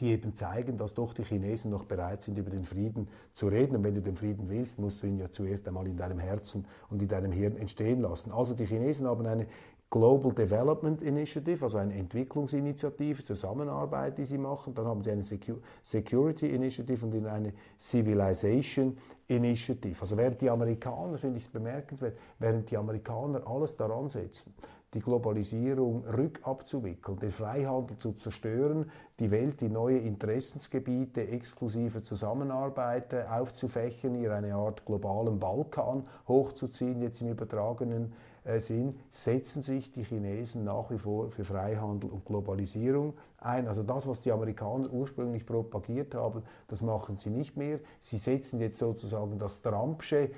die 0.00 0.10
eben 0.10 0.34
zeigen, 0.34 0.78
dass 0.78 0.94
doch 0.94 1.12
die 1.14 1.22
Chinesen 1.22 1.70
noch 1.70 1.84
bereit 1.84 2.22
sind, 2.22 2.38
über 2.38 2.50
den 2.50 2.64
Frieden 2.64 3.08
zu 3.34 3.48
reden. 3.48 3.76
Und 3.76 3.84
wenn 3.84 3.94
du 3.94 4.00
den 4.00 4.16
Frieden 4.16 4.48
willst, 4.48 4.78
musst 4.78 5.02
du 5.02 5.06
ihn 5.06 5.18
ja 5.18 5.30
zuerst 5.30 5.68
einmal 5.68 5.86
in 5.86 5.96
deinem 5.96 6.18
Herzen 6.18 6.66
und 6.88 7.02
in 7.02 7.08
deinem 7.08 7.30
Hirn 7.30 7.56
entstehen 7.56 8.00
lassen. 8.00 8.32
Also 8.32 8.54
die 8.54 8.64
Chinesen 8.64 9.06
haben 9.06 9.26
eine 9.26 9.46
Global 9.92 10.32
Development 10.32 11.02
Initiative, 11.02 11.64
also 11.64 11.76
eine 11.76 11.92
Entwicklungsinitiative, 11.92 13.22
Zusammenarbeit, 13.22 14.16
die 14.16 14.24
sie 14.24 14.38
machen. 14.38 14.72
Dann 14.74 14.86
haben 14.86 15.02
sie 15.02 15.10
eine 15.10 15.22
Security 15.22 16.48
Initiative 16.48 17.04
und 17.04 17.26
eine 17.26 17.52
Civilization 17.78 18.96
Initiative. 19.28 20.00
Also 20.00 20.16
während 20.16 20.40
die 20.40 20.48
Amerikaner, 20.48 21.18
finde 21.18 21.36
ich 21.36 21.44
es 21.44 21.50
bemerkenswert, 21.50 22.16
während 22.38 22.70
die 22.70 22.78
Amerikaner 22.78 23.46
alles 23.46 23.76
daran 23.76 24.08
setzen, 24.08 24.54
die 24.94 25.00
Globalisierung 25.00 26.06
rückabzuwickeln, 26.06 27.18
den 27.18 27.30
Freihandel 27.30 27.98
zu 27.98 28.12
zerstören, 28.12 28.90
die 29.20 29.30
Welt 29.30 29.60
in 29.60 29.74
neue 29.74 29.98
Interessensgebiete, 29.98 31.28
exklusive 31.28 32.02
Zusammenarbeit 32.02 33.14
aufzufächen, 33.28 34.14
ihr 34.14 34.32
eine 34.32 34.54
Art 34.54 34.86
globalen 34.86 35.38
Balkan 35.38 36.06
hochzuziehen, 36.28 37.02
jetzt 37.02 37.20
im 37.20 37.28
übertragenen 37.28 38.14
äh, 38.44 38.58
Sinn, 38.60 38.98
setzen 39.10 39.62
sich 39.62 39.92
die 39.92 40.04
Chinesen 40.04 40.64
nach 40.64 40.90
wie 40.90 40.98
vor 40.98 41.28
für 41.28 41.44
Freihandel 41.44 42.10
und 42.10 42.24
Globalisierung 42.24 43.14
ein. 43.38 43.68
Also 43.68 43.82
das, 43.82 44.06
was 44.06 44.20
die 44.20 44.32
Amerikaner 44.32 44.92
ursprünglich 44.92 45.46
propagiert 45.46 46.14
haben, 46.14 46.42
das 46.68 46.82
machen 46.82 47.18
sie 47.18 47.30
nicht 47.30 47.56
mehr. 47.56 47.80
Sie 48.00 48.18
setzen 48.18 48.60
jetzt 48.60 48.78
sozusagen 48.78 49.38
das 49.38 49.62
Trumpsche 49.62 50.30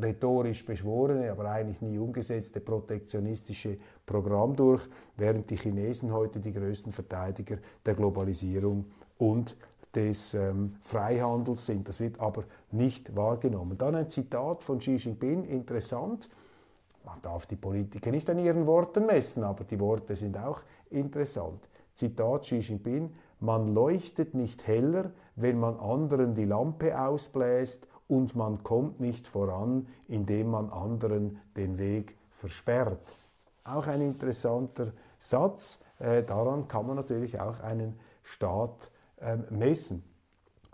rhetorisch 0.00 0.64
beschworene, 0.64 1.30
aber 1.30 1.50
eigentlich 1.50 1.82
nie 1.82 1.98
umgesetzte 1.98 2.60
protektionistische 2.60 3.78
Programm 4.06 4.54
durch, 4.54 4.88
während 5.16 5.50
die 5.50 5.56
Chinesen 5.56 6.12
heute 6.12 6.40
die 6.40 6.52
größten 6.52 6.92
Verteidiger 6.92 7.58
der 7.84 7.94
Globalisierung 7.94 8.86
und 9.18 9.56
des 9.94 10.34
ähm, 10.34 10.76
Freihandels 10.82 11.66
sind. 11.66 11.88
Das 11.88 11.98
wird 11.98 12.20
aber 12.20 12.44
nicht 12.70 13.16
wahrgenommen. 13.16 13.78
Dann 13.78 13.94
ein 13.94 14.08
Zitat 14.08 14.62
von 14.62 14.78
Xi 14.78 14.96
Jinping, 14.96 15.44
interessant. 15.44 16.28
Man 17.08 17.22
darf 17.22 17.46
die 17.46 17.56
Politiker 17.56 18.10
nicht 18.10 18.28
an 18.28 18.38
ihren 18.38 18.66
Worten 18.66 19.06
messen, 19.06 19.42
aber 19.42 19.64
die 19.64 19.80
Worte 19.80 20.14
sind 20.14 20.36
auch 20.36 20.60
interessant. 20.90 21.68
Zitat 21.94 22.42
Xi 22.42 22.58
Jinping, 22.58 23.14
man 23.40 23.72
leuchtet 23.72 24.34
nicht 24.34 24.66
heller, 24.66 25.12
wenn 25.34 25.58
man 25.58 25.80
anderen 25.80 26.34
die 26.34 26.44
Lampe 26.44 27.00
ausbläst 27.00 27.88
und 28.08 28.36
man 28.36 28.62
kommt 28.62 29.00
nicht 29.00 29.26
voran, 29.26 29.86
indem 30.06 30.50
man 30.50 30.68
anderen 30.68 31.38
den 31.56 31.78
Weg 31.78 32.14
versperrt. 32.30 33.14
Auch 33.64 33.86
ein 33.86 34.02
interessanter 34.02 34.92
Satz. 35.18 35.80
Äh, 35.98 36.24
daran 36.24 36.68
kann 36.68 36.86
man 36.86 36.96
natürlich 36.96 37.40
auch 37.40 37.60
einen 37.60 37.98
Staat 38.22 38.90
ähm, 39.20 39.44
messen. 39.48 40.04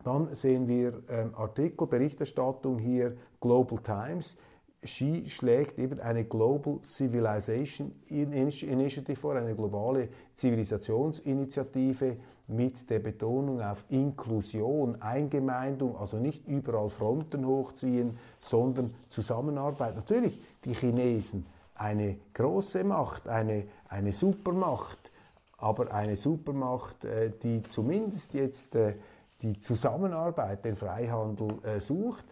Dann 0.02 0.34
sehen 0.34 0.66
wir 0.66 1.00
ähm, 1.08 1.32
Artikel, 1.36 1.86
Berichterstattung 1.86 2.78
hier, 2.78 3.16
Global 3.40 3.78
Times. 3.78 4.36
Xi 4.84 5.24
schlägt 5.28 5.78
eben 5.78 6.00
eine 6.00 6.24
Global 6.24 6.78
Civilization 6.82 7.92
Initiative 8.08 9.16
vor, 9.16 9.34
eine 9.34 9.54
globale 9.54 10.08
Zivilisationsinitiative 10.34 12.16
mit 12.46 12.90
der 12.90 12.98
Betonung 12.98 13.62
auf 13.62 13.84
Inklusion, 13.88 15.00
Eingemeindung, 15.00 15.96
also 15.96 16.18
nicht 16.18 16.46
überall 16.46 16.90
Fronten 16.90 17.46
hochziehen, 17.46 18.18
sondern 18.38 18.94
Zusammenarbeit. 19.08 19.96
Natürlich 19.96 20.40
die 20.64 20.74
Chinesen, 20.74 21.46
eine 21.74 22.18
große 22.34 22.84
Macht, 22.84 23.28
eine, 23.28 23.64
eine 23.88 24.12
Supermacht, 24.12 25.10
aber 25.56 25.92
eine 25.92 26.16
Supermacht, 26.16 27.04
äh, 27.04 27.32
die 27.42 27.62
zumindest 27.62 28.34
jetzt 28.34 28.74
äh, 28.74 28.94
die 29.40 29.58
Zusammenarbeit, 29.60 30.64
den 30.64 30.76
Freihandel 30.76 31.48
äh, 31.62 31.80
sucht, 31.80 32.26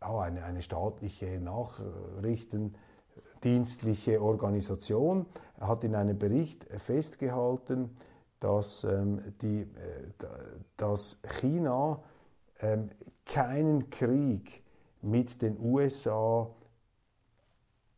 eine, 0.00 0.44
eine 0.44 0.60
staatliche 0.62 1.40
Nachrichtendienstliche 1.40 4.20
Organisation, 4.20 5.26
hat 5.60 5.84
in 5.84 5.94
einem 5.94 6.18
Bericht 6.18 6.66
festgehalten, 6.76 7.96
dass, 8.40 8.82
ähm, 8.84 9.22
die, 9.40 9.62
äh, 9.62 9.66
dass 10.76 11.18
China 11.40 12.02
ähm, 12.62 12.90
keinen 13.26 13.90
Krieg 13.90 14.62
mit 15.02 15.42
den 15.42 15.58
USA 15.60 16.48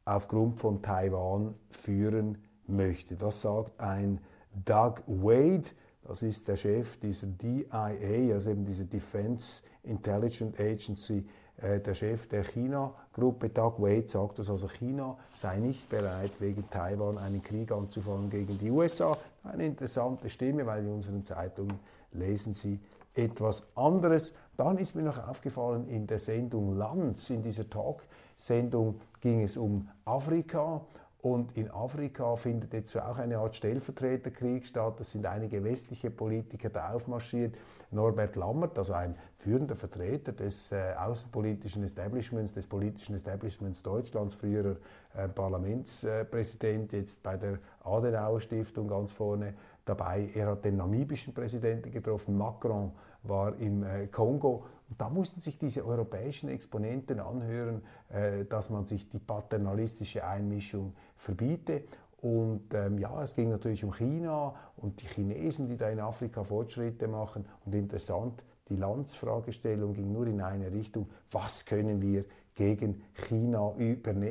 aufgrund 0.04 0.60
von 0.60 0.82
Taiwan 0.82 1.54
führen 1.70 2.38
möchte. 2.66 3.16
Das 3.16 3.42
sagt 3.42 3.80
ein 3.80 4.20
Doug 4.64 5.02
Wade, 5.06 5.68
das 6.02 6.22
ist 6.22 6.48
der 6.48 6.56
Chef 6.56 6.98
dieser 6.98 7.28
DIA, 7.28 8.34
also 8.34 8.50
eben 8.50 8.64
dieser 8.64 8.84
Defense 8.84 9.62
Intelligence 9.82 10.58
Agency, 10.58 11.26
äh, 11.56 11.80
der 11.80 11.94
Chef 11.94 12.26
der 12.28 12.44
China-Gruppe. 12.44 13.48
Doug 13.48 13.74
Wade 13.78 14.08
sagt, 14.08 14.38
dass 14.38 14.50
also 14.50 14.68
China 14.68 15.16
sei 15.32 15.58
nicht 15.58 15.88
bereit, 15.88 16.32
wegen 16.40 16.68
Taiwan 16.68 17.16
einen 17.16 17.42
Krieg 17.42 17.72
anzufangen 17.72 18.28
gegen 18.28 18.58
die 18.58 18.70
USA. 18.70 19.16
Eine 19.42 19.66
interessante 19.66 20.28
Stimme, 20.28 20.66
weil 20.66 20.84
in 20.84 20.92
unseren 20.92 21.24
Zeitungen 21.24 21.78
lesen 22.12 22.52
Sie 22.52 22.80
etwas 23.14 23.64
anderes. 23.76 24.34
Dann 24.56 24.78
ist 24.78 24.94
mir 24.94 25.02
noch 25.02 25.26
aufgefallen 25.26 25.88
in 25.88 26.06
der 26.06 26.18
Sendung 26.18 26.76
Lanz, 26.76 27.30
in 27.30 27.42
dieser 27.42 27.68
Talk-Sendung 27.68 29.00
ging 29.20 29.42
es 29.42 29.56
um 29.56 29.88
Afrika 30.04 30.82
und 31.24 31.56
in 31.56 31.70
Afrika 31.70 32.36
findet 32.36 32.74
jetzt 32.74 32.94
auch 32.98 33.16
eine 33.16 33.38
Art 33.38 33.56
Stellvertreterkrieg 33.56 34.66
statt. 34.66 35.00
Es 35.00 35.12
sind 35.12 35.24
einige 35.24 35.64
westliche 35.64 36.10
Politiker 36.10 36.68
da 36.68 36.92
aufmarschiert. 36.92 37.54
Norbert 37.90 38.36
Lammert, 38.36 38.76
also 38.76 38.92
ein 38.92 39.16
führender 39.38 39.74
Vertreter 39.74 40.32
des 40.32 40.70
äh, 40.70 40.92
außenpolitischen 40.98 41.82
Establishments, 41.82 42.52
des 42.52 42.66
politischen 42.66 43.14
Establishments 43.14 43.82
Deutschlands, 43.82 44.34
früherer 44.34 44.76
äh, 45.14 45.28
Parlamentspräsident, 45.28 46.92
jetzt 46.92 47.22
bei 47.22 47.38
der 47.38 47.58
Adenauer 47.82 48.40
Stiftung 48.40 48.86
ganz 48.86 49.12
vorne 49.12 49.54
dabei. 49.86 50.28
Er 50.34 50.48
hat 50.48 50.66
den 50.66 50.76
namibischen 50.76 51.32
Präsidenten 51.32 51.90
getroffen, 51.90 52.36
Macron 52.36 52.92
war 53.24 53.56
im 53.56 53.82
äh, 53.82 54.06
Kongo 54.06 54.64
und 54.88 55.00
da 55.00 55.08
mussten 55.08 55.40
sich 55.40 55.58
diese 55.58 55.84
europäischen 55.84 56.48
Exponenten 56.48 57.20
anhören, 57.20 57.82
äh, 58.10 58.44
dass 58.44 58.70
man 58.70 58.86
sich 58.86 59.08
die 59.08 59.18
paternalistische 59.18 60.24
Einmischung 60.24 60.94
verbiete. 61.16 61.84
Und 62.20 62.72
ähm, 62.72 62.98
ja, 62.98 63.22
es 63.22 63.34
ging 63.34 63.50
natürlich 63.50 63.84
um 63.84 63.92
China 63.92 64.54
und 64.76 65.02
die 65.02 65.06
Chinesen, 65.06 65.66
die 65.66 65.76
da 65.76 65.88
in 65.90 66.00
Afrika 66.00 66.42
Fortschritte 66.42 67.08
machen. 67.08 67.44
Und 67.64 67.74
interessant, 67.74 68.44
die 68.68 68.76
Landsfragestellung 68.76 69.92
ging 69.92 70.12
nur 70.12 70.26
in 70.26 70.40
eine 70.40 70.72
Richtung, 70.72 71.10
was 71.30 71.64
können 71.66 72.00
wir 72.00 72.24
gegen 72.54 73.02
China 73.14 73.74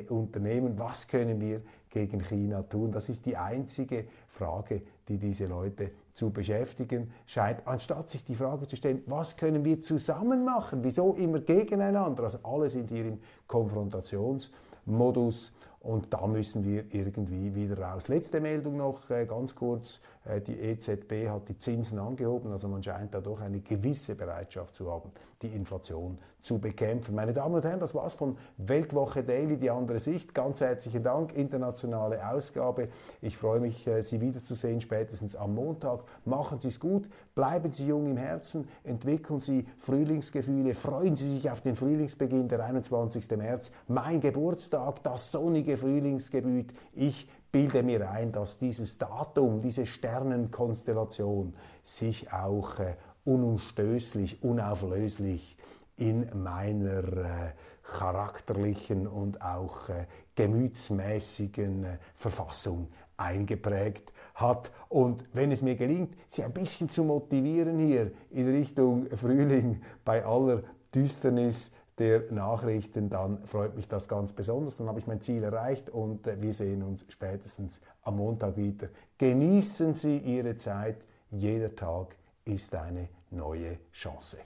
unternehmen, 0.09 0.79
was 0.79 1.07
können 1.07 1.41
wir 1.41 1.61
gegen 1.89 2.21
China 2.21 2.63
tun. 2.63 2.91
Das 2.91 3.09
ist 3.09 3.25
die 3.25 3.37
einzige 3.37 4.05
Frage, 4.29 4.81
die 5.07 5.17
diese 5.17 5.45
Leute 5.45 5.91
zu 6.13 6.29
beschäftigen 6.29 7.11
scheint, 7.25 7.67
anstatt 7.67 8.09
sich 8.09 8.23
die 8.23 8.35
Frage 8.35 8.67
zu 8.67 8.75
stellen, 8.75 9.01
was 9.07 9.35
können 9.35 9.65
wir 9.65 9.81
zusammen 9.81 10.45
machen, 10.45 10.83
wieso 10.83 11.13
immer 11.13 11.39
gegeneinander. 11.39 12.23
Also 12.23 12.39
alle 12.43 12.69
sind 12.69 12.89
hier 12.89 13.05
im 13.05 13.19
Konfrontationsmodus 13.47 15.53
und 15.79 16.13
da 16.13 16.27
müssen 16.27 16.63
wir 16.63 16.85
irgendwie 16.93 17.55
wieder 17.55 17.79
raus. 17.79 18.07
Letzte 18.07 18.39
Meldung 18.39 18.77
noch 18.77 19.09
äh, 19.09 19.25
ganz 19.25 19.53
kurz. 19.53 19.99
Äh, 20.25 20.41
die 20.41 20.59
EZB 20.59 21.29
hat 21.29 21.49
die 21.49 21.57
Zinsen 21.57 21.99
angehoben, 21.99 22.51
also 22.51 22.67
man 22.67 22.81
scheint 22.81 23.13
da 23.13 23.21
doch 23.21 23.41
eine 23.41 23.59
gewisse 23.59 24.15
Bereitschaft 24.15 24.75
zu 24.75 24.91
haben, 24.91 25.11
die 25.41 25.47
Inflation 25.47 26.17
zu 26.41 26.59
bekämpfen. 26.59 27.15
Meine 27.15 27.33
Damen 27.33 27.55
und 27.55 27.63
Herren, 27.63 27.79
das 27.79 27.93
war's 27.95 28.13
von 28.13 28.37
Weltwoche 28.57 29.23
Daily, 29.23 29.57
die 29.57 29.69
andere 29.69 29.99
Sicht. 29.99 30.33
Ganz 30.33 30.61
herzlichen 30.61 31.03
Dank, 31.03 31.33
internationale 31.33 32.27
Ausgabe. 32.29 32.89
Ich 33.21 33.37
freue 33.37 33.59
mich, 33.59 33.85
äh, 33.87 34.01
Sie 34.01 34.21
wiederzusehen, 34.21 34.81
spätestens 34.81 35.35
am 35.35 35.55
Montag. 35.55 36.03
Machen 36.25 36.59
Sie 36.59 36.69
es 36.69 36.79
gut, 36.79 37.09
bleiben 37.35 37.71
Sie 37.71 37.87
jung 37.87 38.09
im 38.09 38.17
Herzen, 38.17 38.67
entwickeln 38.83 39.39
Sie 39.39 39.65
Frühlingsgefühle, 39.77 40.73
freuen 40.73 41.15
Sie 41.15 41.33
sich 41.33 41.49
auf 41.49 41.61
den 41.61 41.75
Frühlingsbeginn, 41.75 42.47
der 42.47 42.63
21. 42.63 43.29
März, 43.37 43.71
mein 43.87 44.21
Geburtstag, 44.21 45.03
das 45.03 45.31
sonnige 45.31 45.77
Frühlingsgebüt. 45.77 46.73
Ich 46.93 47.27
bilde 47.53 47.83
mir 47.83 48.09
ein, 48.09 48.31
dass 48.31 48.57
dieses 48.57 48.97
Datum, 48.97 49.61
diese 49.61 49.85
Sternenkonstellation 49.85 51.53
sich 51.83 52.33
auch 52.33 52.79
äh, 52.79 52.95
unumstößlich, 53.25 54.43
unauflöslich 54.43 55.55
in 55.95 56.27
meiner 56.43 57.03
äh, 57.03 57.51
charakterlichen 57.83 59.07
und 59.07 59.41
auch 59.41 59.87
äh, 59.89 60.07
gemütsmäßigen 60.35 61.83
äh, 61.83 61.97
Verfassung 62.15 62.87
eingeprägt 63.17 64.11
hat. 64.33 64.71
Und 64.89 65.23
wenn 65.33 65.51
es 65.51 65.61
mir 65.61 65.75
gelingt, 65.75 66.15
Sie 66.27 66.43
ein 66.43 66.53
bisschen 66.53 66.89
zu 66.89 67.03
motivieren 67.03 67.77
hier 67.77 68.11
in 68.31 68.49
Richtung 68.49 69.07
Frühling 69.15 69.83
bei 70.03 70.25
aller 70.25 70.63
Düsternis, 70.93 71.71
der 71.99 72.31
Nachrichten, 72.31 73.09
dann 73.09 73.45
freut 73.45 73.75
mich 73.75 73.87
das 73.87 74.07
ganz 74.07 74.33
besonders. 74.33 74.77
Dann 74.77 74.87
habe 74.87 74.99
ich 74.99 75.07
mein 75.07 75.21
Ziel 75.21 75.43
erreicht 75.43 75.89
und 75.89 76.27
äh, 76.27 76.41
wir 76.41 76.53
sehen 76.53 76.83
uns 76.83 77.05
spätestens 77.09 77.81
am 78.01 78.17
Montag 78.17 78.57
wieder. 78.57 78.89
Genießen 79.17 79.93
Sie 79.93 80.17
Ihre 80.17 80.57
Zeit. 80.57 81.05
Jeder 81.31 81.75
Tag 81.75 82.15
ist 82.45 82.75
eine 82.75 83.09
neue 83.31 83.77
Chance. 83.91 84.37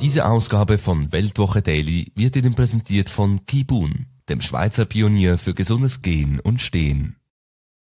Diese 0.00 0.26
Ausgabe 0.26 0.78
von 0.78 1.10
Weltwoche 1.10 1.62
Daily 1.62 2.12
wird 2.14 2.36
Ihnen 2.36 2.54
präsentiert 2.54 3.08
von 3.08 3.46
Kibun, 3.46 4.06
dem 4.28 4.40
Schweizer 4.40 4.84
Pionier 4.84 5.38
für 5.38 5.54
gesundes 5.54 6.02
Gehen 6.02 6.38
und 6.38 6.60
Stehen. 6.60 7.16